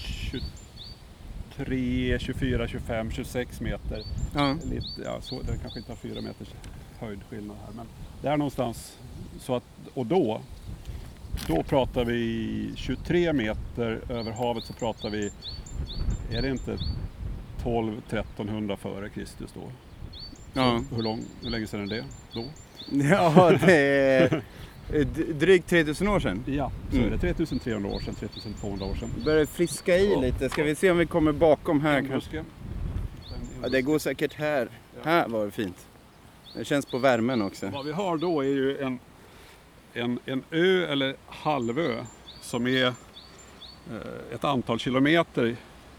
23, 1.57 2.19
24, 2.19 2.67
25, 2.67 3.11
26 3.11 3.61
meter. 3.61 4.03
Ja. 4.35 4.57
Lite, 4.63 5.01
ja, 5.05 5.21
så, 5.21 5.41
det 5.41 5.57
kanske 5.61 5.79
inte 5.79 5.91
har 5.91 5.97
4 5.97 6.21
meters 6.21 6.47
höjdskillnad 6.99 7.57
här. 7.65 7.73
Men 7.75 7.85
det 8.21 8.27
är 8.29 8.37
någonstans 8.37 8.97
så 9.39 9.55
att, 9.55 9.63
och 9.93 10.05
då, 10.05 10.41
då 11.47 11.63
pratar 11.63 12.05
vi 12.05 12.71
23 12.75 13.33
meter 13.33 14.01
över 14.09 14.31
havet 14.31 14.63
så 14.63 14.73
pratar 14.73 15.09
vi, 15.09 15.31
är 16.31 16.41
det 16.41 16.49
inte 16.49 16.77
12-1300 17.63 18.75
före 18.75 19.09
Kristus 19.09 19.51
då? 19.53 19.71
Ja. 20.53 20.81
Hur, 20.95 21.03
lång, 21.03 21.23
hur 21.43 21.49
länge 21.49 21.67
sedan 21.67 21.81
är 21.81 21.87
det 21.87 22.03
då? 22.33 22.45
ja, 22.91 23.51
det 23.65 23.73
är 23.73 24.43
drygt 25.33 25.69
3000 25.69 26.07
år 26.07 26.19
sedan. 26.19 26.43
Ja, 26.47 26.71
så 26.91 26.95
Mm. 26.97 27.07
är 27.07 27.11
det 27.11 27.17
3300 27.17 27.89
år 27.89 27.99
sedan, 27.99 28.15
3200 28.15 28.85
år 28.85 28.95
sedan. 28.95 29.09
Börjar 29.25 29.45
friska 29.45 29.97
i 29.97 30.11
Ja. 30.13 30.19
lite. 30.21 30.49
Ska 30.49 30.63
vi 30.63 30.75
se 30.75 30.91
om 30.91 30.97
vi 30.97 31.05
kommer 31.05 31.31
bakom 31.31 31.81
här 31.81 31.97
En 31.97 32.07
kanske? 32.09 32.29
buske. 32.31 32.45
Ja, 33.63 33.69
det 33.69 33.81
går 33.81 33.99
säkert 33.99 34.33
här. 34.33 34.67
Här 35.03 35.27
var 35.27 35.45
det 35.45 35.51
fint. 35.51 35.87
Det 36.55 36.65
känns 36.65 36.85
på 36.85 36.97
värmen 36.97 37.41
också. 37.41 37.67
Vad 37.69 37.85
vi 37.85 37.91
har 37.91 38.17
då 38.17 38.41
är 38.41 38.47
ju 38.47 38.77
en, 38.77 38.99
en, 39.93 40.19
en 40.25 40.43
ö 40.51 40.85
eller 40.87 41.15
halvö 41.27 42.03
som 42.41 42.67
är 42.67 42.85
eh, 42.85 42.93
ett 44.33 44.43
antal 44.43 44.79
kilometer 44.79 45.55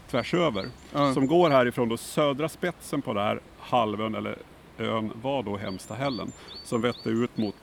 tvärs 0.09 0.33
över. 0.33 0.65
Ja. 0.93 1.13
Som 1.13 1.27
går 1.27 1.49
härifrån 1.49 1.89
då 1.89 1.97
södra 1.97 2.49
spetsen 2.49 3.01
på 3.01 3.13
den 3.13 3.23
här 3.23 3.39
halvön 3.59 4.15
eller 4.15 4.37
ön 4.77 5.11
var 5.21 5.43
då 5.43 5.57
Hemstahällen. 5.57 6.31
Som 6.63 6.81
vette 6.81 7.09
ut 7.09 7.37
mot, 7.37 7.55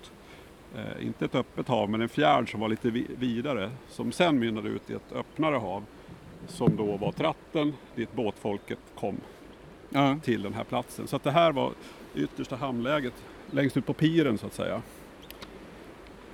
eh, 0.75 1.07
inte 1.07 1.25
ett 1.25 1.35
öppet 1.35 1.69
hav, 1.69 1.91
men 1.91 2.01
en 2.01 2.09
fjärd 2.09 2.51
som 2.51 2.61
var 2.61 2.69
lite 2.69 2.91
vi- 2.91 3.07
vidare. 3.19 3.71
Som 3.89 4.13
sen 4.13 4.39
mynnade 4.39 4.69
ut 4.69 4.91
i 4.91 4.95
ett 4.95 5.13
öppnare 5.13 5.57
hav. 5.57 5.85
Som 6.49 6.77
då 6.77 6.97
var 6.97 7.13
tratten 7.13 7.73
dit 7.95 8.13
båtfolket 8.13 8.79
kom 8.95 9.17
Ja. 9.91 10.17
till 10.23 10.43
den 10.43 10.55
här 10.55 10.65
platsen. 10.65 11.07
Så 11.07 11.17
att 11.17 11.23
det 11.25 11.31
här 11.31 11.53
var 11.53 11.73
yttersta 12.15 12.57
hamnläget 12.57 13.15
längst 13.51 13.77
ut 13.77 13.87
på 13.87 13.93
piren 13.93 14.39
så 14.39 14.47
att 14.47 14.55
säga. 14.55 14.83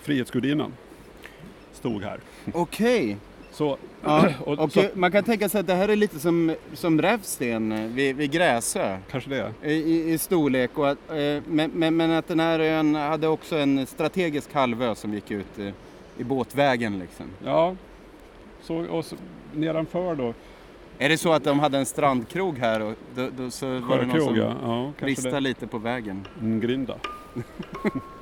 Frihetsgudinnan 0.01 0.73
stod 1.73 2.03
här. 2.03 2.21
Okej. 2.55 3.17
Så, 3.53 3.77
Ja. 4.05 4.29
och, 4.45 4.59
Och 4.59 4.73
så, 4.73 4.85
man 4.95 5.13
kan 5.13 5.25
tänka 5.25 5.49
sig 5.49 5.61
att 5.61 5.67
det 5.67 5.75
här 5.75 5.89
är 5.89 5.97
lite 5.97 6.19
som, 6.19 6.55
som 6.75 7.03
Rävsten 7.03 7.73
eh, 7.73 7.87
vid, 7.87 8.17
vid 8.17 8.31
Gräsö. 8.31 8.99
kanske 9.11 9.31
det. 9.31 9.53
I, 9.63 9.73
i, 9.73 10.13
i 10.13 10.19
storlek. 10.19 10.79
Och 10.79 10.89
att, 10.91 10.99
eh, 11.11 11.43
men, 11.47 11.71
men, 11.75 11.97
men 11.97 12.11
att 12.11 12.29
den 12.29 12.41
här 12.41 12.61
ön 12.61 12.95
hade 12.95 13.29
också 13.29 13.57
en 13.57 13.87
strategisk 13.87 14.55
halvö 14.55 14.95
som 14.95 15.15
gick 15.15 15.31
ut 15.31 15.59
eh, 15.59 15.69
i 16.19 16.25
båtvägen 16.25 16.99
liksom. 16.99 17.27
Ja, 17.45 17.77
så, 18.63 18.77
och 18.77 19.05
så, 19.05 19.17
nedanför 19.53 20.15
då, 20.15 20.35
Är 20.99 21.09
det 21.09 21.19
så 21.19 21.33
att 21.33 21.45
de 21.45 21.61
hade 21.61 21.79
en 21.79 21.87
strandkrog 21.87 22.59
här 22.59 22.81
och 22.81 22.95
då, 23.15 23.29
då 23.37 23.51
så 23.51 23.67
var 23.67 23.99
det 23.99 24.07
någon 24.07 24.11
Sjökrog 24.11 24.37
som 24.37 24.93
ja. 25.23 25.31
ja 25.31 25.39
lite 25.39 25.67
på 25.67 25.79
vägen? 25.79 26.27
Mm, 26.41 26.87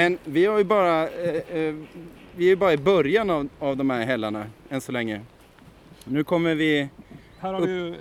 men 0.00 0.18
vi 0.24 0.46
har 0.46 0.58
ju 0.58 0.64
bara, 0.64 1.08
eh, 1.08 1.34
eh, 1.58 1.74
vi 2.36 2.44
är 2.44 2.48
ju 2.48 2.56
bara 2.56 2.72
i 2.72 2.76
början 2.76 3.30
av, 3.30 3.48
av 3.58 3.76
de 3.76 3.90
här 3.90 4.06
hällarna 4.06 4.46
än 4.70 4.80
så 4.80 4.92
länge. 4.92 5.20
Nu 6.04 6.24
kommer 6.24 6.54
vi, 6.54 6.88
Här 7.38 7.52
har 7.52 7.60
vi 7.60 7.72
ju 7.72 7.94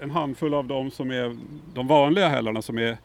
en 0.00 0.10
handfull 0.10 0.54
av 0.54 0.64
de 0.66 0.90
som 0.90 1.10
är 1.10 1.36
de 1.74 1.86
vanliga 1.86 2.28
hällarna 2.28 2.62
som 2.62 2.78
är 2.78 2.96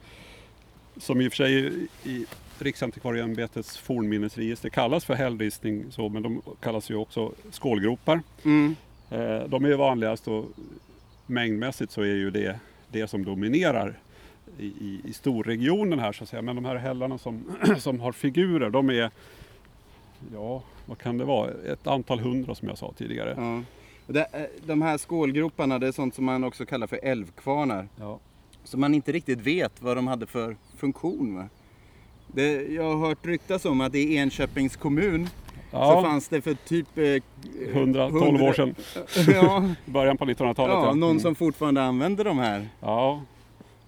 som 0.96 1.20
i 1.20 1.28
och 1.28 1.32
för 1.32 1.36
sig 1.36 1.52
i- 1.66 1.88
i 2.10 2.26
Riksantikvarieämbetets 2.58 3.78
fornminnesregister 3.78 4.68
kallas 4.68 5.04
för 5.04 5.14
hällristning 5.14 5.84
så, 5.90 6.08
men 6.08 6.22
de 6.22 6.42
kallas 6.60 6.90
ju 6.90 6.94
också 6.96 7.32
skålgropar. 7.50 8.20
mm, 8.44 8.76
Eh, 9.10 9.42
De 9.48 9.64
är 9.64 9.68
ju 9.68 9.74
vanligast 9.76 10.28
och 10.28 10.44
mängdmässigt 11.26 11.92
så 11.92 12.00
är 12.02 12.06
ju 12.06 12.30
det 12.30 12.58
det 12.88 13.08
som 13.08 13.24
dominerar 13.24 13.94
i, 14.58 15.00
i, 15.04 15.12
storregionen 15.12 15.98
här 15.98 16.12
så 16.12 16.24
att 16.24 16.30
säga. 16.30 16.42
Men 16.42 16.56
de 16.56 16.64
här 16.64 16.76
hällarna 16.76 17.18
som, 17.18 17.44
som 17.78 18.00
har 18.00 18.12
figurer 18.12 18.70
de 18.70 18.90
är, 18.90 19.10
ja 20.34 20.62
vad 20.86 20.98
kan 20.98 21.18
det 21.18 21.24
vara, 21.24 21.50
ett 21.72 21.86
antal 21.86 22.20
hundra 22.20 22.54
som 22.54 22.68
jag 22.68 22.78
sa 22.78 22.92
tidigare. 22.96 23.34
ja. 23.36 23.62
Det, 24.06 24.20
eh, 24.32 24.42
de 24.66 24.82
här 24.82 24.98
skålgroparna 24.98 25.78
det 25.78 25.86
är 25.86 25.92
sånt 25.92 26.14
som 26.14 26.24
man 26.24 26.44
också 26.44 26.66
kallar 26.66 26.86
för 26.86 27.00
älvkvarnar. 27.02 27.88
Ja. 28.00 28.18
Så 28.64 28.78
man 28.78 28.94
inte 28.94 29.12
riktigt 29.12 29.40
vet 29.40 29.82
vad 29.82 29.96
de 29.96 30.06
hade 30.06 30.26
för 30.26 30.56
funktion. 30.76 31.36
Va? 31.36 31.48
Det, 32.26 32.52
jag 32.72 32.82
har 32.96 33.08
hört 33.08 33.26
ryktas 33.26 33.64
om 33.64 33.80
att 33.80 33.94
i 33.94 34.16
Enköpings 34.16 34.76
kommun 34.76 35.28
så 35.70 35.76
Ja, 35.76 36.02
fanns 36.02 36.28
det 36.28 36.40
för 36.40 36.54
typ... 36.54 36.98
Eh, 36.98 37.22
112 37.72 38.42
år 38.42 38.52
sedan, 38.52 38.74
ja, 39.34 39.64
början 39.92 40.16
på 40.16 40.24
1900-talet. 40.24 40.74
ja, 40.74 40.94
någon 40.94 41.10
Mm. 41.10 41.20
som 41.20 41.34
fortfarande 41.34 41.82
använder 41.82 42.24
de 42.24 42.38
här. 42.38 42.68
Ja, 42.80 43.22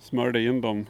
smörjde 0.02 0.42
in 0.42 0.60
dem 0.60 0.86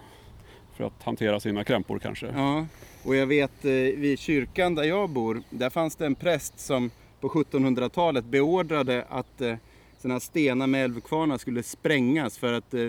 för 0.76 0.84
att 0.84 1.02
hantera 1.02 1.40
sina 1.40 1.64
krämpor 1.64 1.98
kanske. 1.98 2.26
Ja, 2.36 2.66
och 3.04 3.16
jag 3.16 3.26
vet 3.26 3.64
eh, 3.64 3.70
vid 3.72 4.18
kyrkan 4.18 4.74
där 4.74 4.82
jag 4.84 5.10
bor, 5.10 5.42
där 5.50 5.70
fanns 5.70 5.96
det 5.96 6.06
en 6.06 6.14
präst 6.14 6.60
som 6.60 6.90
på 7.20 7.28
1700-talet 7.28 8.24
beordrade 8.24 9.04
att 9.08 9.40
eh, 9.40 9.54
sådana 9.98 10.14
här 10.14 10.20
stenar 10.20 10.66
med 10.66 10.84
älvkvarnar 10.84 11.38
skulle 11.38 11.62
sprängas 11.62 12.38
för 12.38 12.52
att 12.52 12.74
eh, 12.74 12.88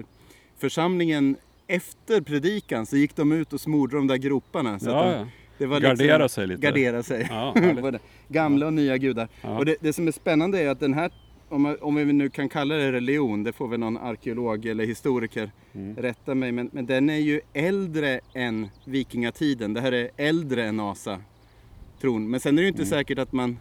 församlingen 0.57 1.35
efter 1.67 2.21
predikan 2.21 2.85
så 2.85 2.97
gick 2.97 3.15
de 3.15 3.31
ut 3.31 3.53
och 3.53 3.61
smorde 3.61 3.95
de 3.95 4.07
där 4.07 4.17
groparna. 4.17 4.79
Så 4.79 4.89
Ja, 4.89 5.03
att 5.03 5.19
de, 5.19 5.31
det 5.57 5.65
var 5.65 5.79
Gardera 5.79 6.17
liksom, 6.17 6.29
sig 6.29 6.47
lite. 6.47 6.61
Gardera 6.61 7.03
sig. 7.03 7.27
Ja, 7.29 7.55
Gamla 8.27 8.65
och 8.65 8.73
nya 8.73 8.97
gudar. 8.97 9.27
Ja. 9.41 9.57
Och 9.57 9.65
det, 9.65 9.75
det 9.79 9.93
som 9.93 10.07
är 10.07 10.11
spännande 10.11 10.59
är 10.59 10.69
att 10.69 10.79
den 10.79 10.93
här, 10.93 11.11
om, 11.53 11.77
om 11.81 11.95
vi 11.95 12.05
nu 12.13 12.29
kan 12.29 12.49
kalla 12.49 12.75
det 12.75 12.91
religion, 12.91 13.43
det 13.43 13.53
får 13.53 13.67
väl 13.67 13.79
någon 13.79 13.97
arkeolog 13.97 14.65
eller 14.65 14.85
historiker 14.85 15.51
Mm. 15.75 15.95
rätta 15.95 16.35
mig, 16.35 16.51
men, 16.51 16.69
men 16.73 16.85
den 16.85 17.09
är 17.09 17.17
ju 17.17 17.41
äldre 17.53 18.19
än 18.33 18.69
vikingatiden. 18.85 19.73
Det 19.73 19.81
här 19.81 19.91
är 19.91 20.09
äldre 20.17 20.63
än 20.65 20.79
asatron. 20.79 22.29
Men 22.29 22.39
sen 22.39 22.53
är 22.53 22.55
det 22.55 22.61
ju 22.61 22.67
inte 22.67 22.81
Mm. 22.81 22.89
säkert 22.89 23.19
att 23.19 23.31
man, 23.31 23.57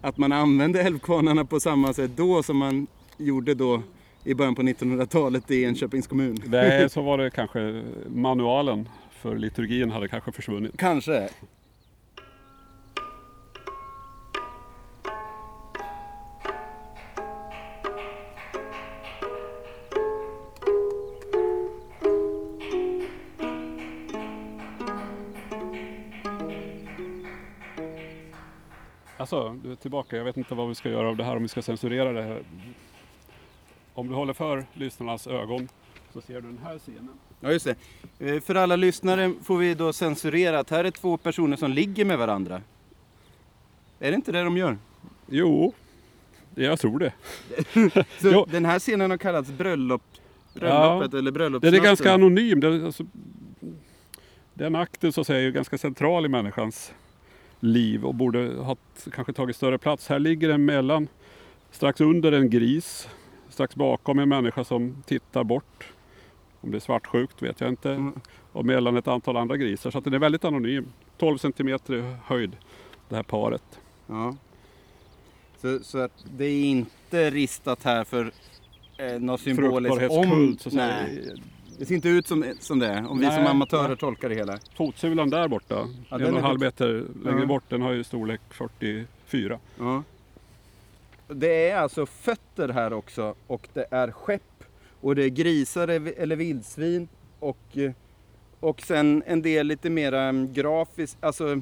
att 0.00 0.18
man 0.18 0.32
använde 0.32 0.82
älvkvarnarna 0.82 1.44
på 1.44 1.60
samma 1.60 1.92
sätt 1.92 2.10
då 2.16 2.42
som 2.42 2.56
man 2.56 2.86
gjorde 3.16 3.54
då 3.54 3.82
i 4.24 4.34
början 4.34 4.54
på 4.54 4.62
1900-talet 4.62 5.50
i 5.50 5.64
Enköpings 5.64 6.06
kommun. 6.06 6.36
Nej, 6.46 6.90
så 6.90 7.02
var 7.02 7.18
det 7.18 7.30
kanske 7.30 7.82
manualen 8.08 8.88
för 9.10 9.36
liturgin 9.36 9.90
hade 9.90 10.08
kanske 10.08 10.32
försvunnit. 10.32 10.72
Kanske. 10.78 11.28
Alltså, 29.18 29.56
du 29.64 29.72
är 29.72 29.76
tillbaka. 29.76 30.16
Jag 30.16 30.24
vet 30.24 30.36
inte 30.36 30.54
vad 30.54 30.68
vi 30.68 30.74
ska 30.74 30.88
göra 30.90 31.08
av 31.08 31.16
det 31.16 31.24
här, 31.24 31.36
om 31.36 31.42
vi 31.42 31.48
ska 31.48 31.62
censurera 31.62 32.12
det 32.12 32.22
här. 32.22 32.42
Om 33.94 34.08
du 34.08 34.14
håller 34.14 34.32
för 34.32 34.66
lyssnarnas 34.74 35.26
ögon 35.26 35.68
så 36.12 36.20
ser 36.20 36.34
du 36.34 36.40
den 36.40 36.60
här 36.64 36.78
scenen. 36.78 37.08
Ja, 37.40 37.52
just 37.52 37.66
det. 38.18 38.34
Eh, 38.34 38.40
För 38.40 38.54
alla 38.54 38.76
lyssnare 38.76 39.32
får 39.42 39.58
vi 39.58 39.74
då 39.74 39.92
censurera 39.92 40.58
att 40.58 40.70
här 40.70 40.84
är 40.84 40.90
två 40.90 41.16
personer 41.16 41.56
som 41.56 41.70
ligger 41.72 42.04
med 42.04 42.18
varandra. 42.18 42.62
Är 43.98 44.10
det 44.10 44.14
inte 44.14 44.32
det 44.32 44.42
de 44.42 44.56
gör? 44.56 44.78
Jo, 45.26 45.72
jag 46.54 46.78
tror 46.80 46.98
det. 46.98 47.12
Så 48.20 48.28
Jo. 48.32 48.46
den 48.50 48.64
här 48.64 48.78
scenen 48.78 49.10
har 49.10 49.18
kallats 49.18 49.50
bröllop, 49.50 50.02
bröllopet 50.54 51.12
eller 51.14 51.22
Den 51.22 51.34
bröllopsnatten. 51.34 51.80
är 51.80 51.84
ganska 51.84 52.12
anonym. 52.12 52.60
Den, 52.60 52.84
alltså, 52.86 53.04
den 54.54 54.76
akten 54.76 55.12
så 55.12 55.20
att 55.20 55.26
säga, 55.26 55.38
är 55.38 55.42
ju 55.42 55.52
ganska 55.52 55.78
central 55.78 56.24
i 56.26 56.28
människans 56.28 56.92
liv 57.60 58.04
och 58.04 58.14
borde 58.14 58.54
ha 58.54 58.76
kanske 59.12 59.32
tagit 59.32 59.56
större 59.56 59.78
plats. 59.78 60.08
Här 60.08 60.18
ligger 60.18 60.48
den 60.48 60.64
mellan, 60.64 61.08
strax 61.70 62.00
under 62.00 62.32
en 62.32 62.50
gris, 62.50 63.08
strax 63.48 63.74
bakom 63.74 64.18
en 64.18 64.28
människa 64.28 64.64
som 64.64 65.02
tittar 65.06 65.44
bort. 65.44 65.92
Om 66.60 66.70
det 66.70 66.78
är 66.78 66.80
svartsjukt 66.80 67.42
vet 67.42 67.60
jag 67.60 67.68
inte. 67.68 67.90
Mm. 67.90 68.20
Och 68.52 68.64
mellan 68.64 68.96
ett 68.96 69.08
antal 69.08 69.36
andra 69.36 69.56
grisar. 69.56 69.90
Så 69.90 69.98
att 69.98 70.04
den 70.04 70.14
är 70.14 70.18
väldigt 70.18 70.44
anonym. 70.44 70.86
12 71.18 71.38
centimeter 71.38 71.94
i 71.94 72.16
höjd, 72.24 72.56
det 73.08 73.16
här 73.16 73.22
paret. 73.22 73.80
Ja. 74.06 74.36
Så, 75.56 75.78
så 75.82 75.98
att 75.98 76.24
det 76.36 76.44
är 76.44 76.64
inte 76.64 77.30
ristat 77.30 77.84
här 77.84 78.04
för 78.04 78.32
eh, 78.96 79.20
något 79.20 79.40
symboliskt 79.40 79.98
Fruktbarhetskult 79.98 80.62
Det 81.78 81.86
ser 81.86 81.94
inte 81.94 82.08
ut 82.08 82.26
som, 82.26 82.44
som 82.60 82.78
det 82.78 82.86
är, 82.86 83.10
om 83.10 83.18
vi 83.18 83.26
Nej, 83.26 83.36
som 83.36 83.46
amatörer 83.46 83.88
nej. 83.88 83.96
tolkar 83.96 84.28
det 84.28 84.34
hela. 84.34 84.58
Fotsulan 84.76 85.30
där 85.30 85.48
borta, 85.48 85.86
Ja, 86.08 86.16
en 86.16 86.22
och 86.32 86.38
en 86.38 86.44
halv 86.44 86.60
meter 86.60 87.04
längre 87.24 87.40
Ja. 87.40 87.46
bort, 87.46 87.64
den 87.68 87.82
har 87.82 87.92
ju 87.92 88.04
storlek 88.04 88.40
44. 88.50 89.58
Ja. 89.78 90.02
Det 91.28 91.70
är 91.70 91.76
alltså 91.76 92.06
fötter 92.06 92.68
här 92.68 92.92
också 92.92 93.34
och 93.46 93.68
det 93.72 93.86
är 93.90 94.10
skepp 94.10 94.64
och 95.00 95.14
det 95.16 95.24
är 95.24 95.28
grisar 95.28 95.88
eller 95.88 96.36
vildsvin 96.36 97.08
och, 97.38 97.78
och 98.60 98.80
sen 98.80 99.22
en 99.26 99.42
del 99.42 99.66
lite 99.66 99.90
mera 99.90 100.32
grafiskt, 100.32 101.16
alltså 101.20 101.54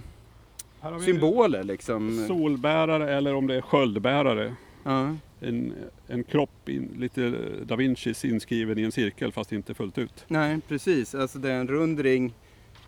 vi 0.98 1.04
symboler 1.04 1.62
liksom. 1.62 2.24
Solbärare 2.28 3.16
eller 3.16 3.34
om 3.34 3.46
det 3.46 3.54
är 3.56 3.60
sköldbärare. 3.60 4.54
Ja. 4.84 5.14
En, 5.40 5.74
en 6.06 6.24
kropp, 6.24 6.68
in, 6.68 6.94
lite 6.98 7.30
da 7.64 7.76
Vincis 7.76 8.24
inskriven 8.24 8.78
i 8.78 8.82
en 8.82 8.92
cirkel 8.92 9.32
fast 9.32 9.52
inte 9.52 9.74
fullt 9.74 9.98
ut. 9.98 10.24
Nej 10.28 10.60
precis, 10.68 11.14
alltså 11.14 11.38
det 11.38 11.50
är 11.50 11.60
en 11.60 11.68
rund 11.68 12.00
ring 12.00 12.34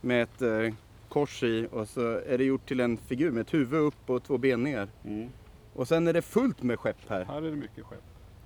med 0.00 0.22
ett 0.22 0.42
eh, 0.42 0.74
kors 1.08 1.42
i 1.42 1.68
och 1.72 1.88
så 1.88 2.00
är 2.00 2.38
det 2.38 2.44
gjort 2.44 2.68
till 2.68 2.80
en 2.80 2.96
figur 2.96 3.30
med 3.30 3.40
ett 3.40 3.54
huvud 3.54 3.80
upp 3.80 4.10
och 4.10 4.22
två 4.24 4.38
ben 4.38 4.62
ner. 4.62 4.88
Och 5.74 5.88
sen 5.88 6.08
är 6.08 6.12
det 6.12 6.22
fullt 6.22 6.62
med 6.62 6.78
skepp 6.78 7.08
här. 7.08 7.24
Här 7.24 7.42
är 7.42 7.50
det 7.50 7.56
mycket 7.56 7.84
skepp. 7.84 8.02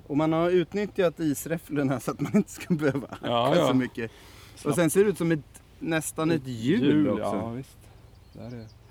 Och 0.07 0.17
man 0.17 0.33
har 0.33 0.51
utnyttjat 0.51 1.21
isräfflorna 1.21 2.01
så 2.01 2.11
att 2.11 2.21
man 2.21 2.37
inte 2.37 2.51
ska 2.51 2.75
behöva 2.75 3.07
hacka 3.11 3.59
ja. 3.61 3.69
så 3.69 3.75
mycket. 3.75 4.11
Och 4.65 4.75
sen 4.75 4.91
ser 4.91 5.05
det 5.05 5.11
ut 5.11 5.19
som 5.19 5.33
ett, 5.33 5.63
nästan 5.79 6.31
ett 6.31 6.47
hjul 6.47 7.09
också. 7.09 7.23
Ja, 7.23 7.51
visst. 7.51 7.79
Där 8.33 8.47
är. 8.47 8.82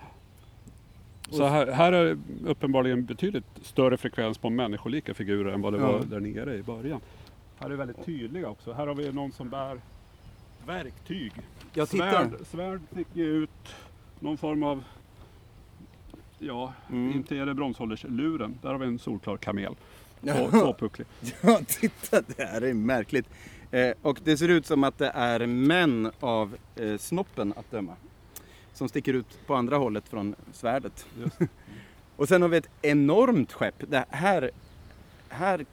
Så 1.32 1.46
här, 1.46 1.68
här 1.72 1.94
är 1.94 2.18
uppenbarligen 2.46 3.06
betydligt 3.06 3.46
större 3.62 3.98
frekvens 3.98 4.38
på 4.38 4.50
människolika 4.50 5.14
figurer 5.14 5.54
än 5.54 5.62
vad 5.62 5.74
det 5.74 5.80
Ja. 5.80 5.92
var 5.92 6.00
där 6.00 6.20
nere 6.20 6.56
i 6.58 6.64
början. 6.64 7.02
Här 7.60 7.70
är 7.70 7.76
väldigt 7.76 8.06
tydliga 8.06 8.50
också. 8.50 8.74
Här 8.74 8.88
har 8.88 8.96
vi 8.96 9.12
någon 9.14 9.32
som 9.32 9.50
bär 9.50 9.82
verktyg. 10.66 11.34
Jag 11.74 11.90
tittar. 11.90 12.12
Svärd, 12.12 12.46
svärd 12.46 12.82
sticker 12.92 13.22
ut. 13.22 13.76
Någon 14.20 14.38
form 14.38 14.64
av, 14.64 14.84
ja, 16.40 16.74
Mm. 16.90 17.12
inte 17.12 17.38
är 17.38 17.46
det 17.46 17.54
bronsåldersluren. 17.54 18.58
Där 18.62 18.70
har 18.70 18.78
vi 18.78 18.86
en 18.88 19.00
solklar 19.00 19.38
kamel. 19.38 19.76
Tvåpucklig. 20.52 21.08
Ja, 21.42 21.60
titta, 21.68 22.22
det 22.22 22.44
här 22.44 22.62
är 22.62 22.74
märkligt. 22.74 23.30
Eh, 23.72 23.92
och 24.02 24.20
det 24.24 24.38
ser 24.38 24.50
ut 24.50 24.66
som 24.66 24.84
att 24.84 24.98
det 24.98 25.10
är 25.16 25.46
män 25.48 26.12
av 26.20 26.56
eh, 26.76 26.98
snoppen 26.98 27.54
att 27.58 27.72
döma. 27.72 27.96
Som 28.82 28.90
sticker 28.90 29.14
ut 29.14 29.48
på 29.48 29.56
andra 29.56 29.78
hållet 29.78 30.10
från 30.10 30.36
svärdet. 30.54 31.06
Och 32.16 32.28
sen 32.28 32.42
har 32.42 32.50
vi 32.50 32.58
ett 32.58 32.70
enormt 32.82 33.54
skepp. 33.54 33.76
Det 33.90 34.06
här, 34.10 34.52
här 35.30 35.66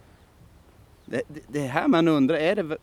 det, 1.04 1.22
det, 1.28 1.40
det 1.48 1.60
är 1.60 1.68
här 1.68 1.88
man 1.88 2.08
undrar, 2.08 2.36
är 2.36 2.56
det, 2.56 2.76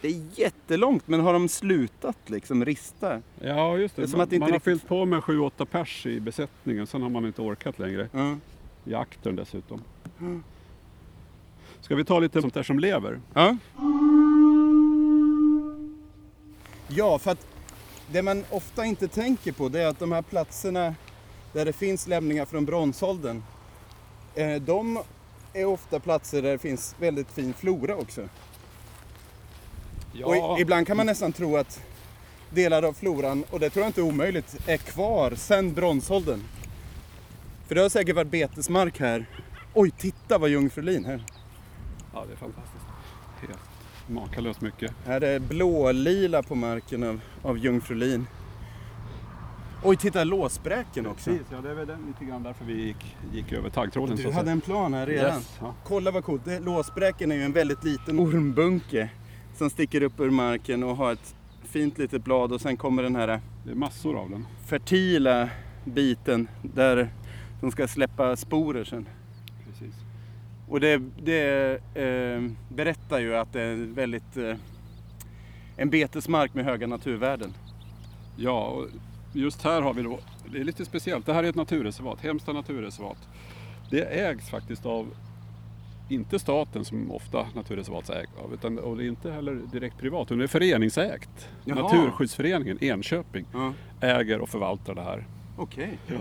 det 0.00 0.08
är 0.08 0.22
jättelångt 0.34 1.08
men 1.08 1.20
har 1.20 1.32
de 1.32 1.48
slutat 1.48 2.16
liksom 2.26 2.64
rista? 2.64 3.22
Ja, 3.40 3.76
just 3.78 3.96
det. 3.96 4.02
Det 4.02 4.08
som 4.08 4.16
man 4.18 4.24
att 4.24 4.30
det 4.30 4.38
man 4.38 4.48
har 4.48 4.52
riktigt- 4.54 4.64
fyllt 4.64 4.88
på 4.88 5.04
med 5.04 5.20
7-8 5.20 5.64
pers 5.64 6.06
i 6.06 6.20
besättningen. 6.20 6.86
Sen 6.86 7.02
har 7.02 7.08
man 7.10 7.26
inte 7.26 7.42
orkat 7.42 7.78
längre. 7.78 8.08
Ja. 8.12 8.36
I 8.84 8.94
aktern 8.94 9.36
dessutom. 9.36 9.80
Ska 11.80 11.94
vi 11.94 12.04
ta 12.04 12.18
lite 12.18 12.40
sånt 12.40 12.54
där 12.54 12.62
som 12.62 12.78
lever? 12.78 13.20
Ja. 13.34 13.56
Ja, 16.88 17.18
för 17.18 17.30
att 17.30 17.46
det 18.12 18.22
man 18.22 18.44
ofta 18.50 18.84
inte 18.84 19.08
tänker 19.08 19.52
på 19.52 19.68
det 19.68 19.82
är 19.82 19.86
att 19.86 19.98
de 19.98 20.12
här 20.12 20.22
platserna 20.22 20.94
där 21.52 21.64
det 21.64 21.72
finns 21.72 22.06
lämningar 22.06 22.44
från 22.44 22.64
bronsåldern, 22.64 23.42
eh, 24.34 24.54
de 24.54 25.02
är 25.52 25.64
ofta 25.64 26.00
platser 26.00 26.42
där 26.42 26.52
det 26.52 26.58
finns 26.58 26.94
väldigt 26.98 27.30
fin 27.30 27.54
flora 27.54 27.96
också. 27.96 28.28
Och 30.24 30.36
i, 30.36 30.62
ibland 30.62 30.86
kan 30.86 30.96
man 30.96 31.06
nästan 31.06 31.32
tro 31.32 31.56
att 31.56 31.80
delar 32.50 32.82
av 32.82 32.92
floran, 32.92 33.44
och 33.50 33.60
det 33.60 33.70
tror 33.70 33.82
jag 33.82 33.88
inte 33.88 34.00
är 34.00 34.04
omöjligt, 34.04 34.68
är 34.68 34.76
kvar 34.76 35.34
sedan 35.34 35.74
bronsåldern. 35.74 36.40
För 37.68 37.74
det 37.74 37.80
har 37.80 37.88
säkert 37.88 38.16
varit 38.16 38.30
betesmark 38.30 39.00
här. 39.00 39.26
Oj, 39.74 39.90
titta 39.90 40.38
vad 40.38 40.50
jungfrulin 40.50 41.04
här. 41.04 41.24
ja, 42.12 42.24
det 42.26 42.32
är 42.32 42.36
fantastiskt. 42.36 42.84
Helt 43.40 43.73
makalöst 44.06 44.60
mycket. 44.60 44.92
Här 45.06 45.20
är 45.20 45.38
blålila 45.38 46.42
på 46.42 46.54
marken 46.54 47.02
av, 47.02 47.20
av 47.42 47.58
jungfrulin. 47.58 48.26
Oj, 49.86 49.96
titta 49.96 50.24
låsbräken 50.24 51.06
också. 51.06 51.30
Precis, 51.30 51.46
ja, 51.52 51.60
det 51.60 51.70
är 51.70 51.74
väl 51.74 51.86
den, 51.86 51.98
lite 52.06 52.24
grann 52.24 52.42
därför 52.42 52.64
vi 52.64 52.82
gick, 52.86 53.16
gick 53.32 53.52
över 53.52 53.70
taggtråden. 53.70 54.16
så 54.16 54.22
Du 54.22 54.28
att 54.28 54.34
hade 54.34 54.44
säga. 54.46 54.52
en 54.52 54.60
plan 54.60 54.94
här 54.94 55.06
redan. 55.06 55.34
Yes, 55.36 55.56
ja. 55.60 55.74
Kolla 55.84 56.10
vad 56.10 56.24
coolt. 56.24 56.44
Det, 56.44 56.60
låsbräken 56.60 57.32
är 57.32 57.36
ju 57.36 57.42
en 57.42 57.52
väldigt 57.52 57.84
liten 57.84 58.18
ormbunke 58.20 59.10
som 59.56 59.70
sticker 59.70 60.02
upp 60.02 60.20
ur 60.20 60.30
marken 60.30 60.82
och 60.82 60.96
har 60.96 61.12
ett 61.12 61.34
fint 61.64 61.98
litet 61.98 62.24
blad 62.24 62.52
och 62.52 62.60
sen 62.60 62.76
kommer 62.76 63.02
den 63.02 63.16
här 63.16 63.40
Det 63.64 63.70
är 63.70 63.74
massor 63.74 64.16
av 64.18 64.30
den. 64.30 64.46
fertila 64.66 65.48
biten 65.84 66.48
där 66.62 67.08
de 67.60 67.70
ska 67.70 67.88
släppa 67.88 68.36
sporer 68.36 68.84
sen. 68.84 69.08
Och 70.74 70.80
det, 70.80 71.02
det 71.22 71.72
eh, 71.94 72.42
berättar 72.68 73.18
ju 73.18 73.36
att 73.36 73.52
det 73.52 73.60
är 73.62 73.76
väldigt 73.76 74.36
eh, 74.36 74.56
en 75.76 75.90
betesmark 75.90 76.54
med 76.54 76.64
höga 76.64 76.86
naturvärden. 76.86 77.52
Ja, 78.36 78.66
och 78.66 78.86
just 79.32 79.62
här 79.62 79.82
har 79.82 79.94
vi 79.94 80.02
då, 80.02 80.18
det 80.52 80.60
är 80.60 80.64
lite 80.64 80.84
speciellt. 80.84 81.26
Det 81.26 81.32
här 81.32 81.44
är 81.44 81.48
ett 81.48 81.54
naturreservat, 81.54 82.20
Hemsta 82.20 82.52
naturreservat. 82.52 83.28
Det 83.90 84.00
ägs 84.00 84.50
faktiskt 84.50 84.86
av, 84.86 85.06
inte 86.08 86.38
staten 86.38 86.84
som 86.84 87.10
ofta 87.10 87.46
naturreservat 87.54 88.10
ägs 88.10 88.30
av, 88.44 88.54
utan, 88.54 88.78
och 88.78 88.96
det 88.96 89.04
är 89.04 89.08
inte 89.08 89.30
heller 89.30 89.60
direkt 89.72 89.98
privat, 89.98 90.26
utan 90.26 90.38
det 90.38 90.44
är 90.44 90.48
föreningsägt. 90.48 91.48
Jaha. 91.64 91.82
Naturskyddsföreningen 91.82 92.84
Enköping 92.84 93.46
Ja, 93.52 93.72
äger 94.00 94.40
och 94.40 94.48
förvaltar 94.48 94.94
det 94.94 95.02
här. 95.02 95.26
okej. 95.56 95.98
Ja. 96.06 96.16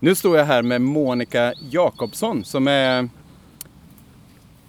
Nu 0.00 0.14
står 0.14 0.36
jag 0.38 0.44
här 0.44 0.62
med 0.62 0.80
Monica 0.80 1.54
Jakobsson 1.70 2.44
som 2.44 2.68
är 2.68 3.08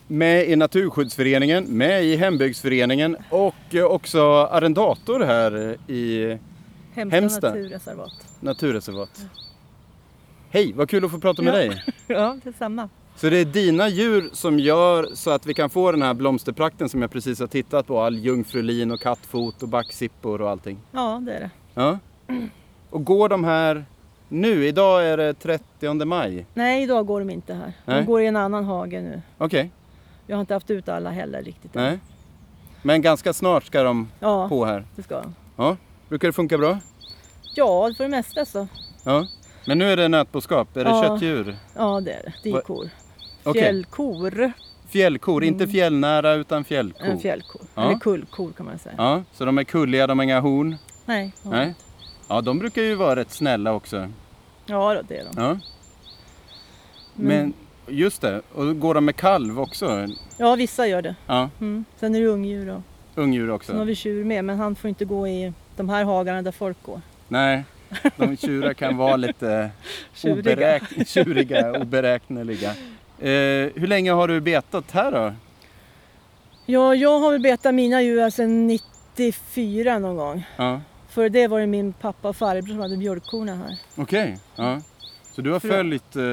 med 0.07 0.49
i 0.49 0.55
Naturskyddsföreningen, 0.55 1.63
med 1.63 2.03
i 2.03 2.15
Hembygdsföreningen 2.15 3.17
och 3.29 3.55
eh, 3.75 3.83
också 3.83 4.21
arrendator 4.51 5.19
här 5.19 5.77
i 5.91 6.37
Hemsta, 6.93 7.15
Hemsta. 7.15 7.47
naturreservat. 7.49 8.11
Naturreservat. 8.39 9.25
Hej, 10.49 10.73
vad 10.75 10.89
kul 10.89 11.05
att 11.05 11.11
få 11.11 11.19
prata 11.19 11.41
med 11.41 11.53
Ja. 11.53 11.57
dig. 11.57 11.83
Ja, 12.07 12.37
detsamma. 12.43 12.89
Så 13.15 13.29
det 13.29 13.37
är 13.37 13.45
dina 13.45 13.89
djur 13.89 14.29
som 14.33 14.59
gör 14.59 15.09
så 15.13 15.29
att 15.31 15.45
vi 15.45 15.53
kan 15.53 15.69
få 15.69 15.91
den 15.91 16.01
här 16.01 16.13
blomsterprakten 16.13 16.89
som 16.89 17.01
jag 17.01 17.11
precis 17.11 17.39
har 17.39 17.47
tittat 17.47 17.87
på. 17.87 18.01
All 18.01 18.17
jungfrulin 18.17 18.91
och 18.91 18.99
kattfot 18.99 19.63
och 19.63 19.69
backsippor 19.69 20.41
och 20.41 20.49
allting. 20.49 20.77
Ja, 20.91 21.21
det 21.25 21.33
är 21.33 21.39
det. 21.39 21.49
Ja. 21.73 21.99
Och 22.89 23.03
går 23.05 23.29
de 23.29 23.43
här 23.43 23.85
nu? 24.29 24.65
Idag 24.67 25.05
är 25.05 25.17
det 25.17 25.33
30 25.33 26.05
maj. 26.05 26.45
Nej, 26.53 26.83
idag 26.83 27.05
går 27.05 27.19
de 27.19 27.29
inte 27.29 27.53
här. 27.53 27.73
Nej. 27.85 27.97
De 27.99 28.05
går 28.05 28.21
i 28.21 28.25
en 28.27 28.35
annan 28.35 28.65
hage 28.65 29.01
nu. 29.01 29.21
Okej, 29.37 29.71
Jag 30.27 30.35
har 30.35 30.41
inte 30.41 30.53
haft 30.53 30.71
ut 30.71 30.89
alla 30.89 31.09
heller 31.09 31.43
riktigt. 31.43 31.75
än. 31.75 31.83
nej. 31.83 31.99
Men 32.81 33.01
ganska 33.01 33.33
snart 33.33 33.65
ska 33.65 33.83
de 33.83 34.07
Ja, 34.19 34.49
på 34.49 34.65
här. 34.65 34.85
det 34.95 35.03
ska 35.03 35.21
de. 35.21 35.35
Ja. 35.55 35.77
Brukar 36.09 36.27
det 36.27 36.33
funka 36.33 36.57
bra? 36.57 36.77
Ja, 37.55 37.91
för 37.97 38.03
det 38.03 38.09
mesta 38.09 38.45
så. 38.45 38.67
Ja. 39.03 39.27
Men 39.65 39.77
nu 39.77 39.91
är 39.91 39.97
det 39.97 40.07
nötboskap. 40.07 40.77
Är 40.77 40.83
det 40.83 40.89
Ja. 40.89 41.03
köttdjur? 41.03 41.55
Ja, 41.75 42.01
det 42.01 42.11
är 42.11 42.33
det. 42.43 42.51
Va- 42.51 42.57
Dikor. 42.59 42.89
Okej. 43.43 43.61
Fjällkor. 43.61 44.51
Fjällkor, 44.89 45.43
inte 45.43 45.63
Mm. 45.63 45.73
fjällnära 45.73 46.33
utan 46.33 46.63
fjällkor. 46.63 47.07
En 47.07 47.19
fjällkor. 47.19 47.61
Ja. 47.75 47.83
Eller 47.89 47.99
kullkor 47.99 48.51
kan 48.51 48.65
man 48.65 48.79
säga. 48.79 48.95
Ja, 48.97 49.23
så 49.33 49.45
de 49.45 49.57
är 49.57 49.63
kulliga, 49.63 50.07
de 50.07 50.19
har 50.19 50.23
inga 50.23 50.39
horn. 50.39 50.75
Nej. 51.05 51.33
Ja. 51.43 51.49
Nej. 51.49 51.75
Ja, 52.29 52.41
de 52.41 52.59
brukar 52.59 52.81
ju 52.81 52.95
vara 52.95 53.15
rätt 53.15 53.31
snälla 53.31 53.73
också. 53.73 54.09
ja, 54.65 55.01
det 55.07 55.17
är 55.17 55.23
de. 55.33 55.41
Ja. 55.43 55.57
Men 57.13 57.53
just 57.87 58.21
det, 58.21 58.41
och 58.53 58.79
går 58.79 58.93
de 58.93 59.05
med 59.05 59.15
kalv 59.15 59.59
också? 59.59 60.07
Ja, 60.37 60.55
vissa 60.55 60.87
gör 60.87 61.01
det. 61.01 61.15
Ja, 61.27 61.49
Mm. 61.59 61.85
Sen 61.99 62.15
är 62.15 62.19
det 62.21 62.27
ungdjur 62.27 62.69
och 62.69 62.81
ungdjur 63.15 63.41
sen 63.41 63.49
har 63.49 63.55
också. 63.55 63.83
vi 63.83 63.95
tjur 63.95 64.23
med. 64.23 64.45
Men 64.45 64.57
han 64.57 64.75
får 64.75 64.87
inte 64.89 65.05
gå 65.05 65.27
i 65.27 65.53
de 65.75 65.89
här 65.89 66.03
hagarna 66.03 66.41
där 66.41 66.51
folk 66.51 66.77
går. 66.83 67.01
Nej, 67.27 67.63
de 68.17 68.37
tjurar 68.37 68.73
kan 68.73 68.97
vara 68.97 69.15
lite 69.15 69.69
Tjuriga. 70.13 70.55
oberäk- 70.55 71.05
tjuriga, 71.07 71.71
oberäkneliga. 71.81 72.69
Eh, 73.19 73.71
hur 73.75 73.87
länge 73.87 74.11
har 74.11 74.27
du 74.27 74.41
betat 74.41 74.91
här 74.91 75.11
då? 75.11 75.33
Ja, 76.65 76.95
jag 76.95 77.19
har 77.19 77.39
betat 77.39 77.75
mina 77.75 78.01
djur 78.01 78.29
sedan 78.29 78.67
94 78.67 79.99
någon 79.99 80.15
gång. 80.15 80.43
Ja, 80.57 80.81
För 81.09 81.29
det 81.29 81.47
var 81.47 81.59
det 81.59 81.67
min 81.67 81.93
pappa 81.93 82.29
och 82.29 82.35
farbror 82.35 82.67
som 82.67 82.79
hade 82.79 82.97
mjölkkorna 82.97 83.55
här. 83.55 83.77
okej. 83.95 84.37
Ja. 84.55 84.81
Så 85.31 85.41
du 85.41 85.51
har 85.51 85.59
följt 85.59 86.15
eh, 86.15 86.23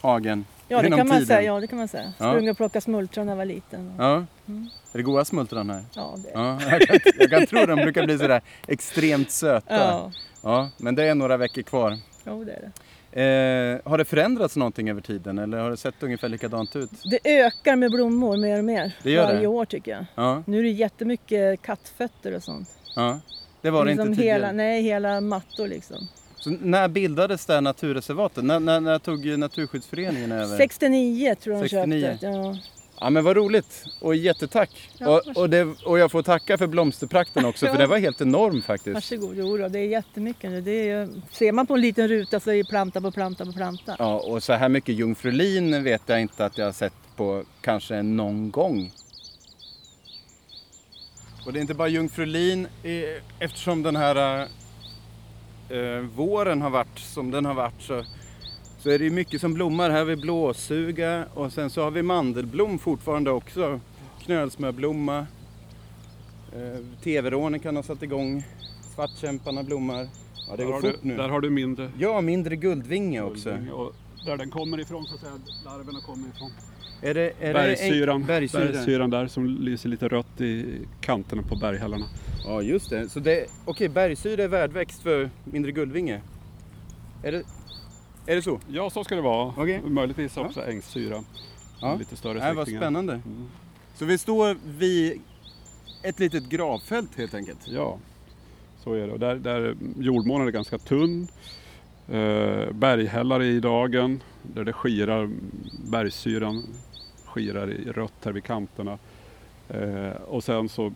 hagen 0.00 0.44
Ja, 0.68 0.82
det 0.82 0.88
kan 0.88 0.98
man 0.98 1.06
tiden? 1.08 1.26
säga. 1.26 1.42
Ja, 1.42 1.60
det 1.60 1.66
kan 1.66 1.78
man 1.78 1.88
säga. 1.88 2.12
Ja. 2.18 2.30
Sprungit 2.32 2.50
och 2.50 2.56
plockat 2.56 2.84
smultron 2.84 3.26
när 3.26 3.32
jag 3.32 3.36
var 3.36 3.44
liten. 3.44 3.92
Ja. 3.98 4.24
Mm. 4.48 4.68
Är 4.92 4.96
det 4.98 5.02
goda 5.02 5.24
smultron 5.24 5.70
här? 5.70 5.82
ja 5.94 6.14
det 6.24 6.30
är 6.30 6.34
Ja, 6.40 6.58
jag 6.70 6.80
kan, 6.80 6.98
jag 7.18 7.30
kan 7.30 7.46
tro 7.46 7.66
de 7.66 7.74
brukar 7.76 8.04
bli 8.04 8.18
sådär 8.18 8.40
extremt 8.68 9.30
söta. 9.30 9.74
Ja, 9.76 10.10
Ja, 10.42 10.68
men 10.76 10.94
det 10.94 11.04
är 11.04 11.14
några 11.14 11.36
veckor 11.36 11.62
kvar. 11.62 11.98
jo, 12.26 12.44
det 12.44 12.52
är 12.52 12.70
Eh, 13.12 13.78
har 13.84 13.98
det 13.98 14.04
förändrats 14.04 14.56
någonting 14.56 14.90
över 14.90 15.00
tiden 15.00 15.38
eller 15.38 15.58
har 15.58 15.70
det 15.70 15.76
sett 15.76 16.02
ungefär 16.02 16.28
likadant 16.28 16.76
ut? 16.76 16.90
Det 17.10 17.18
ökar 17.40 17.76
med 17.76 17.90
blommor 17.90 18.36
mer 18.36 18.58
och 18.58 18.64
mer 18.64 18.92
Det 19.02 19.10
gör 19.10 19.24
varje 19.24 19.40
det? 19.40 19.46
år 19.46 19.64
tycker 19.64 19.90
jag. 19.90 20.04
Ja, 20.14 20.42
Nu 20.46 20.58
är 20.58 20.62
det 20.62 20.68
jättemycket 20.68 21.62
kattfötter 21.62 22.34
och 22.36 22.42
sånt. 22.42 22.68
ja. 22.96 23.18
Det 23.66 23.70
var 23.70 23.84
det 23.84 23.90
liksom 23.90 24.08
inte 24.08 24.16
tidigare. 24.16 24.38
hela, 24.38 24.52
Nej, 24.52 24.82
hela 24.82 25.20
mattor 25.20 25.68
liksom. 25.68 26.08
Så 26.36 26.50
när 26.50 26.88
bildades 26.88 27.46
det 27.46 27.54
här 27.54 27.60
naturreservatet? 27.60 28.44
När, 28.44 28.60
när, 28.60 28.80
när 28.80 28.98
tog 28.98 29.38
Naturskyddsföreningen 29.38 30.32
över? 30.32 30.56
69 30.56 31.34
tror 31.34 31.56
jag 31.56 31.64
de 31.64 31.68
69. 31.68 32.02
köpte. 32.02 32.26
Ja. 32.26 32.56
Ja 33.00 33.10
men 33.10 33.24
vad 33.24 33.36
roligt 33.36 33.84
och 34.00 34.16
jättetack. 34.16 34.90
Ja, 34.98 35.08
och, 35.08 35.36
och, 35.36 35.50
det, 35.50 35.68
och 35.84 35.98
jag 35.98 36.10
får 36.10 36.22
tacka 36.22 36.58
för 36.58 36.66
blomsterprakten 36.66 37.44
också 37.44 37.66
för 37.66 37.78
det 37.78 37.86
var 37.86 37.98
helt 37.98 38.20
enorm 38.20 38.62
faktiskt. 38.62 38.94
Varsågod. 38.94 39.36
Jo 39.36 39.56
då, 39.56 39.68
det 39.68 39.78
är 39.78 39.86
jättemycket 39.86 40.50
nu. 40.50 40.60
Det 40.60 40.90
är, 40.90 41.08
ser 41.32 41.52
man 41.52 41.66
på 41.66 41.74
en 41.74 41.80
liten 41.80 42.08
ruta 42.08 42.40
så 42.40 42.50
är 42.50 42.56
det 42.56 42.64
planta 42.64 43.00
på 43.00 43.10
planta 43.10 43.44
på 43.44 43.52
planta. 43.52 43.96
Ja, 43.98 44.20
och 44.20 44.42
så 44.42 44.52
här 44.52 44.68
mycket 44.68 44.94
jungfrulin 44.94 45.84
vet 45.84 46.02
jag 46.06 46.20
inte 46.20 46.44
att 46.44 46.58
jag 46.58 46.64
har 46.64 46.72
sett 46.72 46.94
på 47.16 47.44
kanske 47.60 48.02
någon 48.02 48.50
gång. 48.50 48.92
Och 51.46 51.52
det 51.52 51.58
är 51.58 51.60
inte 51.60 51.74
bara 51.74 51.88
jungfrulin 51.88 52.66
eh, 52.82 53.22
eftersom 53.38 53.82
den 53.82 53.96
här 53.96 54.48
eh, 55.68 56.00
våren 56.14 56.62
har 56.62 56.70
varit 56.70 56.98
som 56.98 57.30
den 57.30 57.44
har 57.44 57.54
varit 57.54 57.82
så, 57.82 58.04
så 58.78 58.90
är 58.90 58.98
det 58.98 59.10
mycket 59.10 59.40
som 59.40 59.54
blommar. 59.54 59.90
Här 59.90 59.98
har 59.98 60.04
vi 60.04 60.16
blåsuga 60.16 61.26
och 61.34 61.52
sen 61.52 61.70
så 61.70 61.82
har 61.82 61.90
vi 61.90 62.02
mandelblom 62.02 62.78
fortfarande 62.78 63.30
också. 63.30 63.80
Knölsmörblomma. 64.22 65.18
Eh, 66.52 66.84
Teverånikan 67.02 67.76
har 67.76 67.82
satt 67.82 68.02
igång. 68.02 68.44
Svartkämparna 68.94 69.62
blommar. 69.62 70.08
Ja, 70.48 70.56
det 70.56 70.64
Där 70.64 70.64
går 70.72 70.80
fort 70.80 70.90
du, 71.02 71.08
nu. 71.08 71.16
där 71.16 71.28
har 71.28 71.40
du 71.40 71.50
mindre 71.50 71.90
Ja, 71.98 72.20
mindre 72.20 72.56
guldvinge 72.56 73.22
också. 73.22 73.58
Och 73.72 73.92
där 74.26 74.36
den 74.36 74.50
kommer 74.50 74.80
ifrån, 74.80 75.04
så 75.06 75.14
att 75.14 75.20
säga, 75.20 75.32
larverna 75.64 76.00
kommer 76.00 76.28
ifrån. 76.28 76.50
Är 77.02 77.14
det, 77.14 77.32
är 77.40 77.52
Bergsyran, 77.54 78.20
Det, 78.20 78.26
bergsyra. 78.26 78.60
bergsyran 78.64 79.10
där 79.10 79.26
som 79.26 79.46
lyser 79.46 79.88
lite 79.88 80.08
rött 80.08 80.40
i 80.40 80.80
kanterna 81.00 81.42
på 81.42 81.56
berghällarna. 81.56 82.04
Ja, 82.44 82.62
just 82.62 82.90
det. 82.90 83.08
Så 83.08 83.20
det, 83.20 83.46
okej, 83.64 83.88
bergsyra 83.88 84.42
är 84.44 84.48
värdväxt 84.48 85.02
för 85.02 85.30
mindre 85.44 85.72
guldvinge. 85.72 86.20
Är 87.22 87.32
det, 87.32 87.42
är 88.26 88.36
det 88.36 88.42
så? 88.42 88.60
Ja, 88.68 88.90
så 88.90 89.04
ska 89.04 89.14
det 89.14 89.20
vara. 89.20 89.54
Okej. 89.56 89.80
Möjligtvis 89.86 90.36
också 90.36 90.64
ängssyra. 90.66 91.24
Ja. 91.80 91.96
Lite 91.98 92.16
större 92.16 92.34
Det 92.34 92.40
här 92.40 92.54
var 92.54 92.64
släktingar. 92.64 92.80
spännande. 92.82 93.12
Mm. 93.12 93.46
Så 93.94 94.04
vi 94.04 94.18
står 94.18 94.56
vid 94.78 95.20
ett 96.02 96.20
litet 96.20 96.48
gravfält 96.48 97.10
helt 97.16 97.34
enkelt. 97.34 97.58
Ja, 97.68 97.98
så 98.84 98.92
är 98.94 99.06
det. 99.06 99.12
Och 99.12 99.20
där, 99.20 99.34
där 99.36 99.76
jordmånen 99.98 100.46
är 100.48 100.52
ganska 100.52 100.78
tunn. 100.78 101.28
Eh, 102.08 102.72
berghällar 102.72 103.42
i 103.42 103.60
dagen 103.60 104.22
där 104.42 104.64
det 104.64 104.72
skirar, 104.72 105.30
bergsyran 105.90 106.62
skirar 107.24 107.70
i 107.70 107.92
rött 107.92 108.24
här 108.24 108.32
vid 108.32 108.44
kanterna. 108.44 108.98
Eh, 109.68 110.10
och 110.26 110.44
sen 110.44 110.68
så 110.68 110.92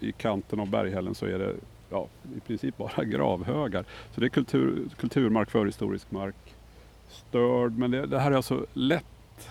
i 0.00 0.12
kanten 0.12 0.60
av 0.60 0.70
berghällen 0.70 1.14
så 1.14 1.26
är 1.26 1.38
det 1.38 1.54
ja, 1.90 2.06
i 2.36 2.40
princip 2.40 2.76
bara 2.76 3.04
gravhögar. 3.04 3.84
Så 4.14 4.20
det 4.20 4.26
är 4.26 4.30
kultur, 4.30 4.88
kulturmark, 4.98 5.50
förhistorisk 5.50 6.10
mark, 6.10 6.54
störd. 7.08 7.78
Men 7.78 7.90
det, 7.90 8.06
det 8.06 8.18
här 8.18 8.30
är 8.32 8.36
alltså 8.36 8.66
lätt 8.72 9.48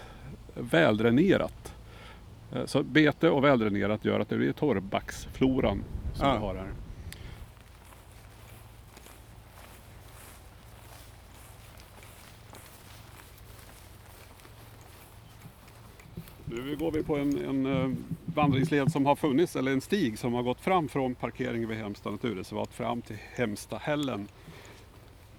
väldränerat. 0.54 1.74
Eh, 2.54 2.66
Så 2.66 2.84
bete 2.84 3.30
och 3.30 3.44
väldränerat 3.44 4.06
gör 4.06 4.20
att 4.20 4.30
det 4.30 4.38
blir 4.38 4.52
torrbacksfloran 4.52 5.84
som 6.14 6.28
Ja. 6.28 6.34
vi 6.34 6.40
har 6.40 6.56
här. 6.56 6.68
Nu 16.64 16.76
går 16.76 16.92
vi 16.92 17.04
på 17.04 17.16
en, 17.18 17.46
en 17.46 17.66
eh, 17.66 17.92
vandringsled 18.26 18.92
som 18.92 19.06
har 19.06 19.16
funnits, 19.16 19.56
eller 19.56 19.72
en 19.72 19.82
stig 19.82 20.20
som 20.20 20.34
har 20.34 20.44
gått 20.44 20.62
fram 20.62 20.88
från 20.88 21.16
parkeringen 21.16 21.70
vid 21.70 21.78
Hemsta 21.78 22.12
naturreservat 22.12 22.74
fram 22.74 23.02
till 23.02 23.18
Hemstahällen. 23.36 24.28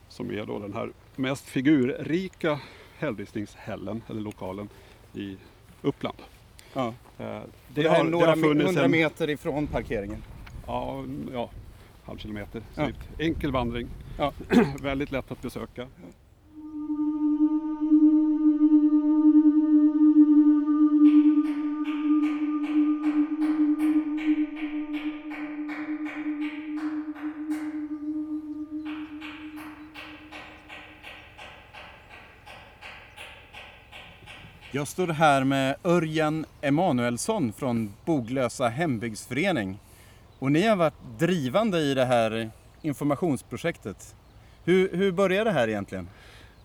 Som 0.08 0.30
är 0.30 0.46
då 0.46 0.58
den 0.58 0.72
här 0.72 0.90
mest 1.16 1.44
figurrika 1.44 2.60
hällristningshällen, 2.98 4.02
eller 4.08 4.20
lokalen, 4.20 4.68
i 5.14 5.36
Uppland. 5.82 6.16
Ja. 6.74 6.86
Eh, 7.18 7.40
Det, 7.74 7.88
här 7.88 8.00
är 8.00 8.04
några 8.04 8.34
hundra 8.34 8.84
en- 8.84 8.90
meter 8.90 9.30
ifrån 9.30 9.66
parkeringen. 9.66 10.22
Ja, 10.66 11.04
ja 11.32 11.50
halv 12.04 12.18
kilometer. 12.18 12.62
Ja. 12.74 12.88
Enkel 13.18 13.52
vandring. 13.52 13.88
Ja. 14.18 14.32
Väldigt 14.82 15.10
lätt 15.10 15.30
att 15.32 15.42
besöka. 15.42 15.86
Jag 34.76 34.88
står 34.88 35.06
här 35.06 35.44
med 35.44 35.76
Örjan 35.84 36.46
Emanuelsson 36.60 37.52
från 37.52 37.92
Boglösa 38.04 38.68
hembygdsförening. 38.68 39.78
Och 40.38 40.52
ni 40.52 40.66
har 40.66 40.76
varit 40.76 41.18
drivande 41.18 41.78
i 41.78 41.94
det 41.94 42.04
här 42.04 42.50
informationsprojektet. 42.82 44.14
Hur, 44.64 44.96
hur 44.96 45.12
började 45.12 45.50
det 45.50 45.54
här 45.54 45.68
egentligen? 45.68 46.08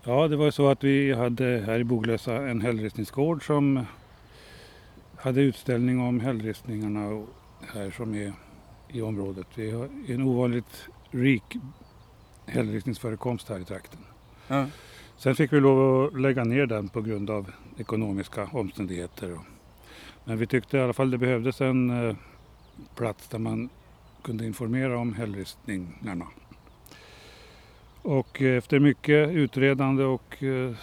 Ja, 0.04 0.28
det 0.28 0.36
var 0.36 0.50
så 0.50 0.68
att 0.68 0.84
vi 0.84 1.12
hade 1.12 1.62
här 1.66 1.78
i 1.78 1.84
Boglösa 1.84 2.34
en 2.34 2.60
hällristningsgård 2.60 3.46
som 3.46 3.86
hade 5.16 5.40
utställning 5.40 6.00
om 6.00 6.20
hällristningarna 6.20 7.26
här 7.74 7.90
som 7.90 8.14
är 8.14 8.32
i 8.88 9.02
området. 9.02 9.46
Vi 9.54 9.70
har 9.70 9.88
en 10.08 10.22
ovanligt 10.22 10.88
rik 11.10 11.56
hällristningsförekomst 12.46 13.48
här 13.48 13.58
i 13.58 13.64
trakten. 13.64 14.00
Ja. 14.48 14.66
Sen 15.22 15.34
fick 15.34 15.52
vi 15.52 15.60
lov 15.60 16.04
att 16.04 16.20
lägga 16.20 16.44
ner 16.44 16.66
den 16.66 16.88
på 16.88 17.00
grund 17.00 17.30
av 17.30 17.52
ekonomiska 17.78 18.48
omständigheter. 18.52 19.38
Men 20.24 20.38
vi 20.38 20.46
tyckte 20.46 20.76
i 20.76 20.80
alla 20.80 20.92
fall 20.92 21.10
det 21.10 21.18
behövdes 21.18 21.60
en 21.60 22.08
eh, 22.08 22.16
plats 22.94 23.28
där 23.28 23.38
man 23.38 23.68
kunde 24.22 24.46
informera 24.46 24.98
om 24.98 25.14
hällristningarna. 25.14 26.26
Och 28.02 28.42
eh, 28.42 28.56
efter 28.56 28.78
mycket 28.78 29.30
utredande 29.30 30.04
och 30.04 30.42
eh, 30.42 30.74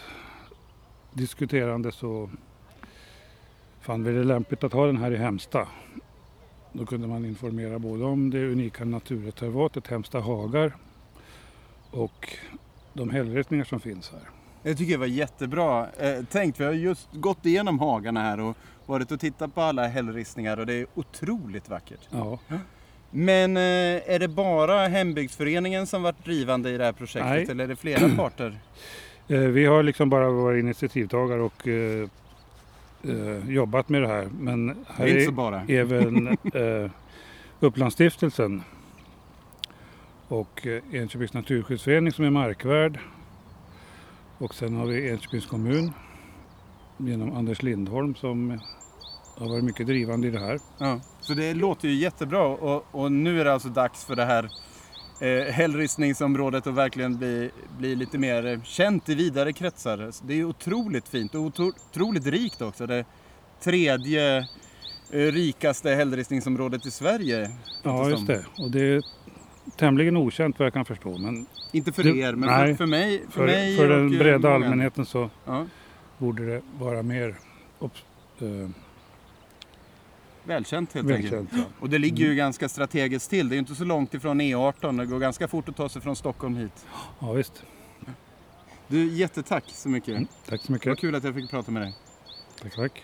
diskuterande 1.13 1.91
så 1.91 2.29
fann 3.81 4.03
vi 4.03 4.11
det 4.11 4.23
lämpligt 4.23 4.63
att 4.63 4.73
ha 4.73 4.85
den 4.85 4.97
här 4.97 5.11
i 5.11 5.17
Hemsta. 5.17 5.67
Då 6.73 6.85
kunde 6.85 7.07
man 7.07 7.25
informera 7.25 7.79
både 7.79 8.03
om 8.03 8.29
det 8.29 8.51
unika 8.51 8.85
naturreservatet 8.85 9.87
Hemsta 9.87 10.19
hagar 10.19 10.75
och 11.91 12.37
de 12.93 13.09
hällristningar 13.09 13.63
som 13.65 13.79
finns 13.79 14.11
här. 14.11 14.21
Jag 14.63 14.77
tycker 14.77 14.91
det 14.91 14.97
var 14.97 15.05
jättebra 15.05 15.87
eh, 15.99 16.23
tänkt. 16.23 16.59
Vi 16.59 16.63
har 16.65 16.71
just 16.71 17.09
gått 17.13 17.45
igenom 17.45 17.79
hagarna 17.79 18.21
här 18.21 18.39
och 18.39 18.57
varit 18.85 19.11
och 19.11 19.19
tittat 19.19 19.55
på 19.55 19.61
alla 19.61 19.87
hällristningar 19.87 20.57
och 20.59 20.65
det 20.65 20.73
är 20.73 20.85
otroligt 20.95 21.69
vackert. 21.69 21.99
Ja, 22.09 22.39
Men 23.11 23.57
eh, 23.57 23.61
är 24.13 24.19
det 24.19 24.27
bara 24.27 24.87
hembygdsföreningen 24.87 25.87
som 25.87 26.03
varit 26.03 26.25
drivande 26.25 26.69
i 26.69 26.77
det 26.77 26.83
här 26.85 26.91
projektet 26.91 27.29
Nej. 27.31 27.47
eller 27.49 27.63
är 27.63 27.67
det 27.67 27.75
flera 27.75 28.09
parter? 28.17 28.59
eh, 29.27 29.39
vi 29.39 29.65
har 29.65 29.83
liksom 29.83 30.09
bara 30.09 30.29
varit 30.29 30.59
initiativtagare 30.63 31.41
och 31.41 31.67
jobbat 33.47 33.89
med 33.89 34.01
det 34.01 34.07
här. 34.07 34.27
Men 34.39 34.75
här 34.87 35.05
Det 35.05 35.11
är 35.11 35.25
är 35.25 35.25
även 35.69 36.27
eh, 36.53 36.91
Upplandsstiftelsen 37.59 38.63
och 40.29 40.67
eh, 40.67 40.81
Enköpings 40.91 41.33
naturskyddsförening 41.33 42.11
som 42.11 42.25
är 42.25 42.29
markvärd. 42.29 42.99
Och 44.37 44.55
sen 44.55 44.75
har 44.75 44.85
vi 44.85 45.09
Enköpings 45.09 45.45
kommun 45.45 45.91
genom 46.97 47.37
Anders 47.37 47.61
Lindholm 47.61 48.15
som 48.15 48.59
har 49.37 49.49
varit 49.49 49.63
mycket 49.63 49.87
drivande 49.87 50.27
i 50.27 50.31
det 50.31 50.39
här. 50.39 50.59
Ja. 50.77 50.99
Så 51.21 51.33
det 51.33 51.53
låter 51.53 51.87
ju 51.87 51.95
jättebra 51.95 52.43
och, 52.43 52.85
och 52.91 53.11
nu 53.11 53.41
är 53.41 53.45
det 53.45 53.53
alltså 53.53 53.69
dags 53.69 54.05
för 54.05 54.15
det 54.15 54.25
här 54.25 54.49
eh, 55.21 55.53
hällristningsområdet 55.53 56.67
att 56.67 56.73
verkligen 56.73 57.17
bli, 57.17 57.51
bli 57.77 57.95
lite 57.95 58.17
mer 58.17 58.61
känt 58.63 59.09
i 59.09 59.15
vidare 59.15 59.53
kretsar. 59.53 60.11
Det 60.27 60.33
är 60.33 60.43
otroligt 60.43 61.07
fint 61.07 61.35
och 61.35 61.41
otro, 61.41 61.71
otroligt 61.91 62.25
rikt 62.25 62.61
också. 62.61 62.87
Det 62.87 63.05
tredje 63.59 64.37
eh, 64.37 64.45
rikaste 65.19 65.89
hällristningsområdet 65.89 66.85
i 66.85 66.91
Sverige. 66.91 67.51
Ja, 67.83 68.09
just 68.09 68.27
det. 68.27 68.45
Och 68.57 68.71
det 68.71 69.05
tämligen 69.79 70.17
okänt 70.17 70.59
vad 70.59 70.65
jag 70.65 70.73
kan 70.73 70.85
förstå. 70.85 71.17
Men 71.17 71.45
Inte 71.71 71.91
för 71.91 72.03
Det- 72.03 72.17
er, 72.17 72.33
men 72.33 72.49
nej. 72.49 72.67
för, 72.67 72.75
för 72.75 72.85
mig. 72.85 73.21
För, 73.25 73.31
för, 73.31 73.45
mig 73.45 73.77
för 73.77 73.89
den 73.89 74.13
eh, 74.13 74.19
breda 74.19 74.53
allmänheten 74.53 75.05
så 75.05 75.29
Ja, 75.45 75.65
borde 76.17 76.45
det 76.45 76.61
vara 76.79 77.03
mer 77.03 77.35
eh, 78.41 78.69
välkänt 80.43 80.93
helt 80.93 81.11
enkelt. 81.11 81.33
välkänt. 81.33 81.49
Ja. 81.53 81.63
Och 81.79 81.89
det 81.89 81.97
ligger 81.97 82.25
ju 82.25 82.35
ganska 82.35 82.69
strategiskt 82.69 83.29
till. 83.29 83.49
Det 83.49 83.53
är 83.53 83.55
ju 83.55 83.59
inte 83.59 83.75
så 83.75 83.83
långt 83.85 84.13
ifrån 84.13 84.41
E18. 84.41 84.97
Det 84.97 85.05
går 85.05 85.19
ganska 85.19 85.47
fort 85.47 85.69
att 85.69 85.75
ta 85.75 85.89
sig 85.89 86.01
från 86.01 86.15
Stockholm 86.15 86.55
hit. 86.57 86.85
ja, 87.19 87.31
visst. 87.31 87.63
Du, 88.87 89.05
jättetack 89.07 89.63
så 89.67 89.89
mycket. 89.89 90.09
Mm, 90.09 90.27
tack 90.49 90.61
så 90.61 90.73
Vad 90.73 90.85
mycket. 90.85 90.99
kul 90.99 91.15
att 91.15 91.23
jag 91.23 91.35
fick 91.35 91.49
prata 91.49 91.71
med 91.71 91.81
dig. 91.81 91.95
Tack, 92.61 92.75
tack. 92.75 93.03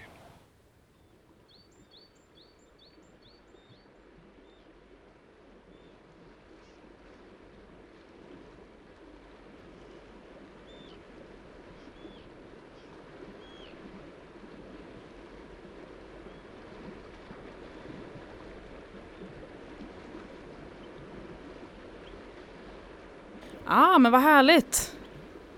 Ah, 23.67 23.97
men 23.99 24.12
vad 24.12 24.21
härligt. 24.21 24.91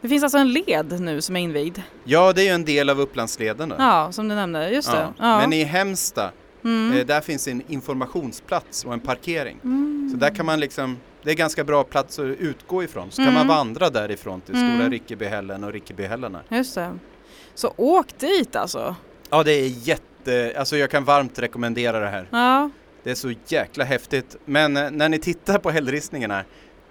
Det 0.02 0.08
finns 0.10 0.24
alltså 0.24 0.38
en 0.38 0.52
led 0.54 1.00
nu 1.02 1.22
som 1.22 1.36
är 1.36 1.40
invigd. 1.40 1.80
Ja, 2.04 2.34
det 2.34 2.42
är 2.42 2.46
ju 2.46 2.52
en 2.52 2.66
del 2.66 2.90
av 2.90 3.00
Upplandsleden. 3.02 3.70
då. 3.70 3.76
Ja, 3.80 4.12
som 4.12 4.28
du 4.28 4.36
nämnde. 4.36 4.70
Just 4.70 4.92
det. 4.92 5.08
Ja. 5.18 5.38
Men 5.40 5.54
i 5.54 5.64
Hemsta, 5.64 6.32
mm. 6.64 6.98
eh, 6.98 7.06
där 7.06 7.22
finns 7.22 7.48
en 7.48 7.62
informationsplats 7.68 8.86
och 8.86 8.94
en 8.94 9.00
parkering. 9.00 9.60
Mm. 9.64 10.10
Så 10.12 10.18
där 10.18 10.36
kan 10.36 10.46
man 10.46 10.60
liksom, 10.60 10.98
det 11.24 11.32
är 11.32 11.36
ganska 11.36 11.64
bra 11.64 11.84
plats 11.84 12.20
att 12.20 12.26
utgå 12.26 12.84
ifrån. 12.84 13.12
Så 13.12 13.16
kan 13.16 13.24
Mm. 13.28 13.34
man 13.34 13.48
vandra 13.58 13.90
därifrån 13.90 14.42
till 14.42 14.56
Mm. 14.56 14.76
Stora 14.78 14.90
Rickebyhällen 14.90 15.64
och 15.64 15.74
Rickebyhällarna. 15.74 16.42
Just 16.50 16.76
det. 16.76 16.92
Så 17.56 17.74
åk 17.78 18.18
dit 18.20 18.56
alltså. 18.56 18.96
Ja, 19.30 19.44
det 19.44 19.52
är 19.52 19.68
jätte, 19.68 20.54
alltså 20.60 20.78
jag 20.78 20.92
kan 20.92 21.04
varmt 21.06 21.40
rekommendera 21.40 22.00
det 22.00 22.08
här. 22.10 22.28
Ja. 22.32 22.70
Det 23.04 23.12
är 23.12 23.16
så 23.16 23.34
jäkla 23.48 23.84
häftigt. 23.84 24.36
Men 24.46 24.78
eh, 24.78 24.92
när 24.92 25.10
ni 25.10 25.20
tittar 25.20 25.58
på 25.60 25.70
hällristningarna, 25.72 26.44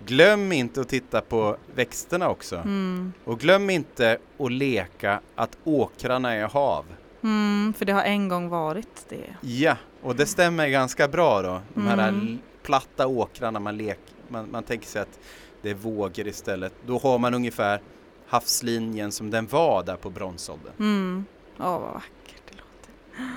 glöm 0.04 0.52
inte 0.52 0.80
att 0.80 0.88
titta 0.88 1.20
på 1.20 1.56
växterna 1.74 2.28
också. 2.28 2.56
Mm. 2.56 3.12
Och 3.24 3.40
glöm 3.40 3.70
inte 3.70 4.18
att 4.38 4.52
leka 4.52 5.20
att 5.34 5.58
åkrarna 5.64 6.32
är 6.34 6.48
hav. 6.48 6.84
Mm, 7.22 7.72
för 7.78 7.84
det 7.84 7.92
har 7.92 8.02
en 8.02 8.28
gång 8.28 8.48
varit 8.48 9.06
det. 9.08 9.34
Ja, 9.40 9.76
och 10.02 10.16
det 10.16 10.26
stämmer 10.26 10.68
ganska 10.68 11.08
bra 11.08 11.42
då. 11.42 11.60
De 11.74 11.86
här 11.86 12.08
Mm. 12.08 12.38
platta 12.62 13.06
åkrarna 13.06 13.60
man 13.60 13.76
leker, 13.76 14.14
man, 14.28 14.50
man 14.50 14.62
tänker 14.62 14.86
sig 14.86 15.02
att 15.02 15.18
det 15.62 15.70
är 15.70 15.74
vågor 15.74 16.26
istället. 16.28 16.72
Då 16.86 16.98
har 16.98 17.18
man 17.18 17.34
ungefär 17.34 17.80
havslinjen 18.26 19.12
som 19.12 19.30
den 19.30 19.46
var 19.46 19.82
där 19.82 19.96
på 19.96 20.10
bronsåldern. 20.10 20.72
Mm. 20.78 21.24
Åh, 21.58 21.78
vad 21.80 21.92
vackert 21.92 22.42
det 22.50 22.52
låter. 22.56 23.30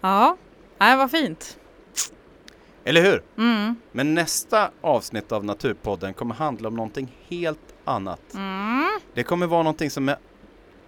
Ja, 0.00 0.36
Nej, 0.78 0.96
vad 0.96 1.10
fint. 1.10 1.58
Eller 2.84 3.02
hur? 3.02 3.22
Mm. 3.38 3.76
Men 3.92 4.14
nästa 4.14 4.70
avsnitt 4.80 5.32
av 5.32 5.44
Naturpodden 5.44 6.14
kommer 6.14 6.34
handla 6.34 6.68
om 6.68 6.74
någonting 6.76 7.16
helt 7.28 7.74
annat. 7.84 8.34
Mm. 8.34 9.00
Det 9.14 9.22
kommer 9.22 9.46
vara 9.46 9.62
någonting 9.62 9.90
som 9.90 10.08
jag, 10.08 10.16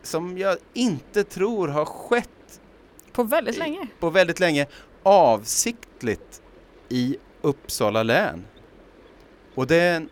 som 0.02 0.38
jag 0.38 0.56
inte 0.72 1.24
tror 1.24 1.68
har 1.68 1.84
skett 1.84 2.60
På 3.12 3.22
väldigt 3.22 3.58
länge. 3.58 3.86
på 4.00 4.10
väldigt 4.10 4.40
länge 4.40 4.66
avsiktligt 5.02 6.42
i 6.88 7.16
Uppsala 7.42 8.02
län. 8.02 8.44
Och 9.54 9.66
det 9.66 9.76
är 9.76 9.96
en 9.96 10.08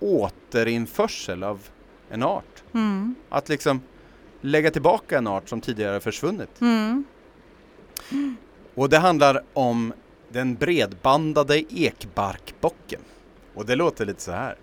återinförsel 0.00 1.42
av 1.44 1.68
en 2.10 2.22
art. 2.22 2.62
Mm. 2.74 3.14
Att 3.28 3.48
liksom 3.48 3.80
lägga 4.40 4.70
tillbaka 4.70 5.18
en 5.18 5.26
art 5.26 5.48
som 5.48 5.60
tidigare 5.60 6.00
försvunnit. 6.00 6.60
Mm. 6.60 7.04
Och 8.74 8.88
det 8.88 8.98
handlar 8.98 9.42
om 9.52 9.92
den 10.28 10.54
bredbandade 10.54 11.62
ekbarkbocken. 11.74 13.00
Och 13.54 13.66
det 13.66 13.74
låter 13.74 14.06
lite 14.06 14.22
så 14.22 14.32
här. 14.32 14.56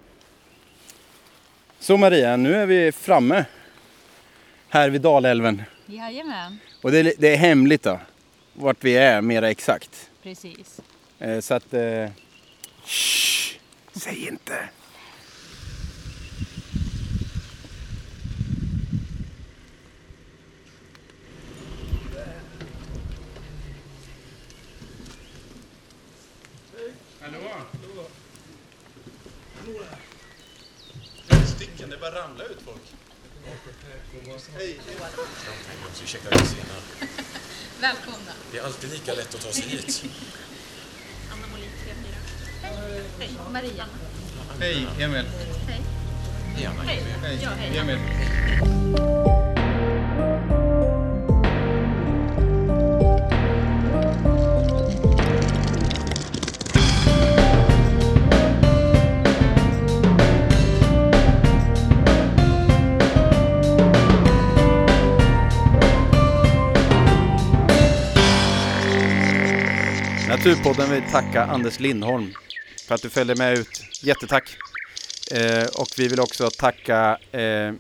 Så 1.79 1.97
Maria, 1.97 2.37
nu 2.37 2.55
är 2.55 2.65
vi 2.65 2.91
framme. 2.91 3.45
Här 4.69 4.89
vid 4.89 5.01
Dalälven. 5.01 5.63
Jajamän, 5.85 6.57
Och 6.81 6.91
det 6.91 6.99
är, 6.99 7.13
det 7.17 7.27
är 7.33 7.37
hemligt 7.37 7.83
då. 7.83 7.99
Vart 8.53 8.83
vi 8.83 8.97
är 8.97 9.21
mera 9.21 9.49
exakt. 9.49 10.09
precis. 10.23 10.79
Eh, 11.19 11.39
så 11.39 11.53
att... 11.53 11.73
Eh, 11.73 12.09
shh, 12.85 13.57
säg 13.93 14.27
inte. 14.27 14.69
Det 31.95 32.01
bara 32.01 32.23
ramlar 32.23 32.45
ut 32.45 32.61
folk. 32.65 32.81
Ursäkta 36.03 36.29
att 36.29 36.35
jag 36.35 36.41
är 36.41 36.45
sen 36.45 36.57
här. 36.73 37.07
Välkomna. 37.81 38.31
Det 38.51 38.57
är 38.57 38.63
alltid 38.63 38.89
lika 38.91 39.13
lätt 39.13 39.35
att 39.35 39.41
ta 39.41 39.51
sig 39.51 39.63
hit. 39.63 40.03
Anna 41.31 41.47
Molin 41.47 41.69
34. 41.83 42.97
Hej, 43.19 43.31
Maria. 43.51 43.85
Hej 44.59 44.87
Emil. 44.99 45.09
Men, 45.09 45.25
Hej. 45.67 47.01
Ja, 47.43 47.49
hej. 47.49 47.77
Emil. 47.77 47.99
Naturpodden 70.45 70.91
vill 70.91 71.11
tacka 71.11 71.43
Anders 71.43 71.79
Lindholm 71.79 72.33
för 72.87 72.95
att 72.95 73.01
du 73.01 73.09
följde 73.09 73.35
med 73.35 73.57
ut. 73.57 73.81
Jättetack! 74.01 74.57
Eh, 75.31 75.65
och 75.65 75.87
vi 75.97 76.07
vill 76.07 76.19
också 76.19 76.49
tacka 76.49 77.17
eh, 77.31 77.73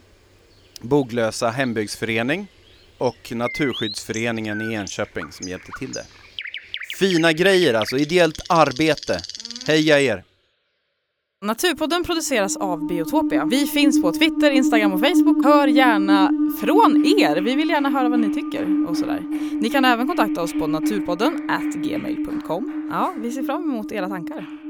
Boglösa 0.81 1.49
hembygdsförening 1.49 2.47
och 2.97 3.31
Naturskyddsföreningen 3.31 4.71
i 4.71 4.73
Enköping 4.73 5.31
som 5.31 5.47
hjälpte 5.47 5.71
till 5.79 5.91
det. 5.91 6.05
Fina 6.99 7.33
grejer 7.33 7.73
alltså, 7.73 7.97
ideellt 7.97 8.41
arbete. 8.49 9.21
Heja 9.67 9.99
er! 9.99 10.23
Naturpodden 11.45 12.03
produceras 12.03 12.57
av 12.57 12.87
Biotopia. 12.87 13.45
Vi 13.45 13.67
finns 13.67 14.01
på 14.01 14.11
Twitter, 14.11 14.51
Instagram 14.51 14.93
och 14.93 14.99
Facebook. 14.99 15.45
Hör 15.45 15.67
gärna 15.67 16.31
från 16.59 17.05
er. 17.05 17.41
Vi 17.41 17.55
vill 17.55 17.69
gärna 17.69 17.89
höra 17.89 18.09
vad 18.09 18.19
ni 18.19 18.33
tycker 18.33 18.89
och 18.89 18.97
sådär. 18.97 19.23
Ni 19.61 19.69
kan 19.69 19.85
även 19.85 20.07
kontakta 20.07 20.41
oss 20.41 20.53
på 20.53 20.67
naturpodden 20.67 21.49
gmail.com. 21.75 22.89
Ja, 22.91 23.13
vi 23.17 23.31
ser 23.31 23.43
fram 23.43 23.63
emot 23.63 23.91
era 23.91 24.09
tankar. 24.09 24.64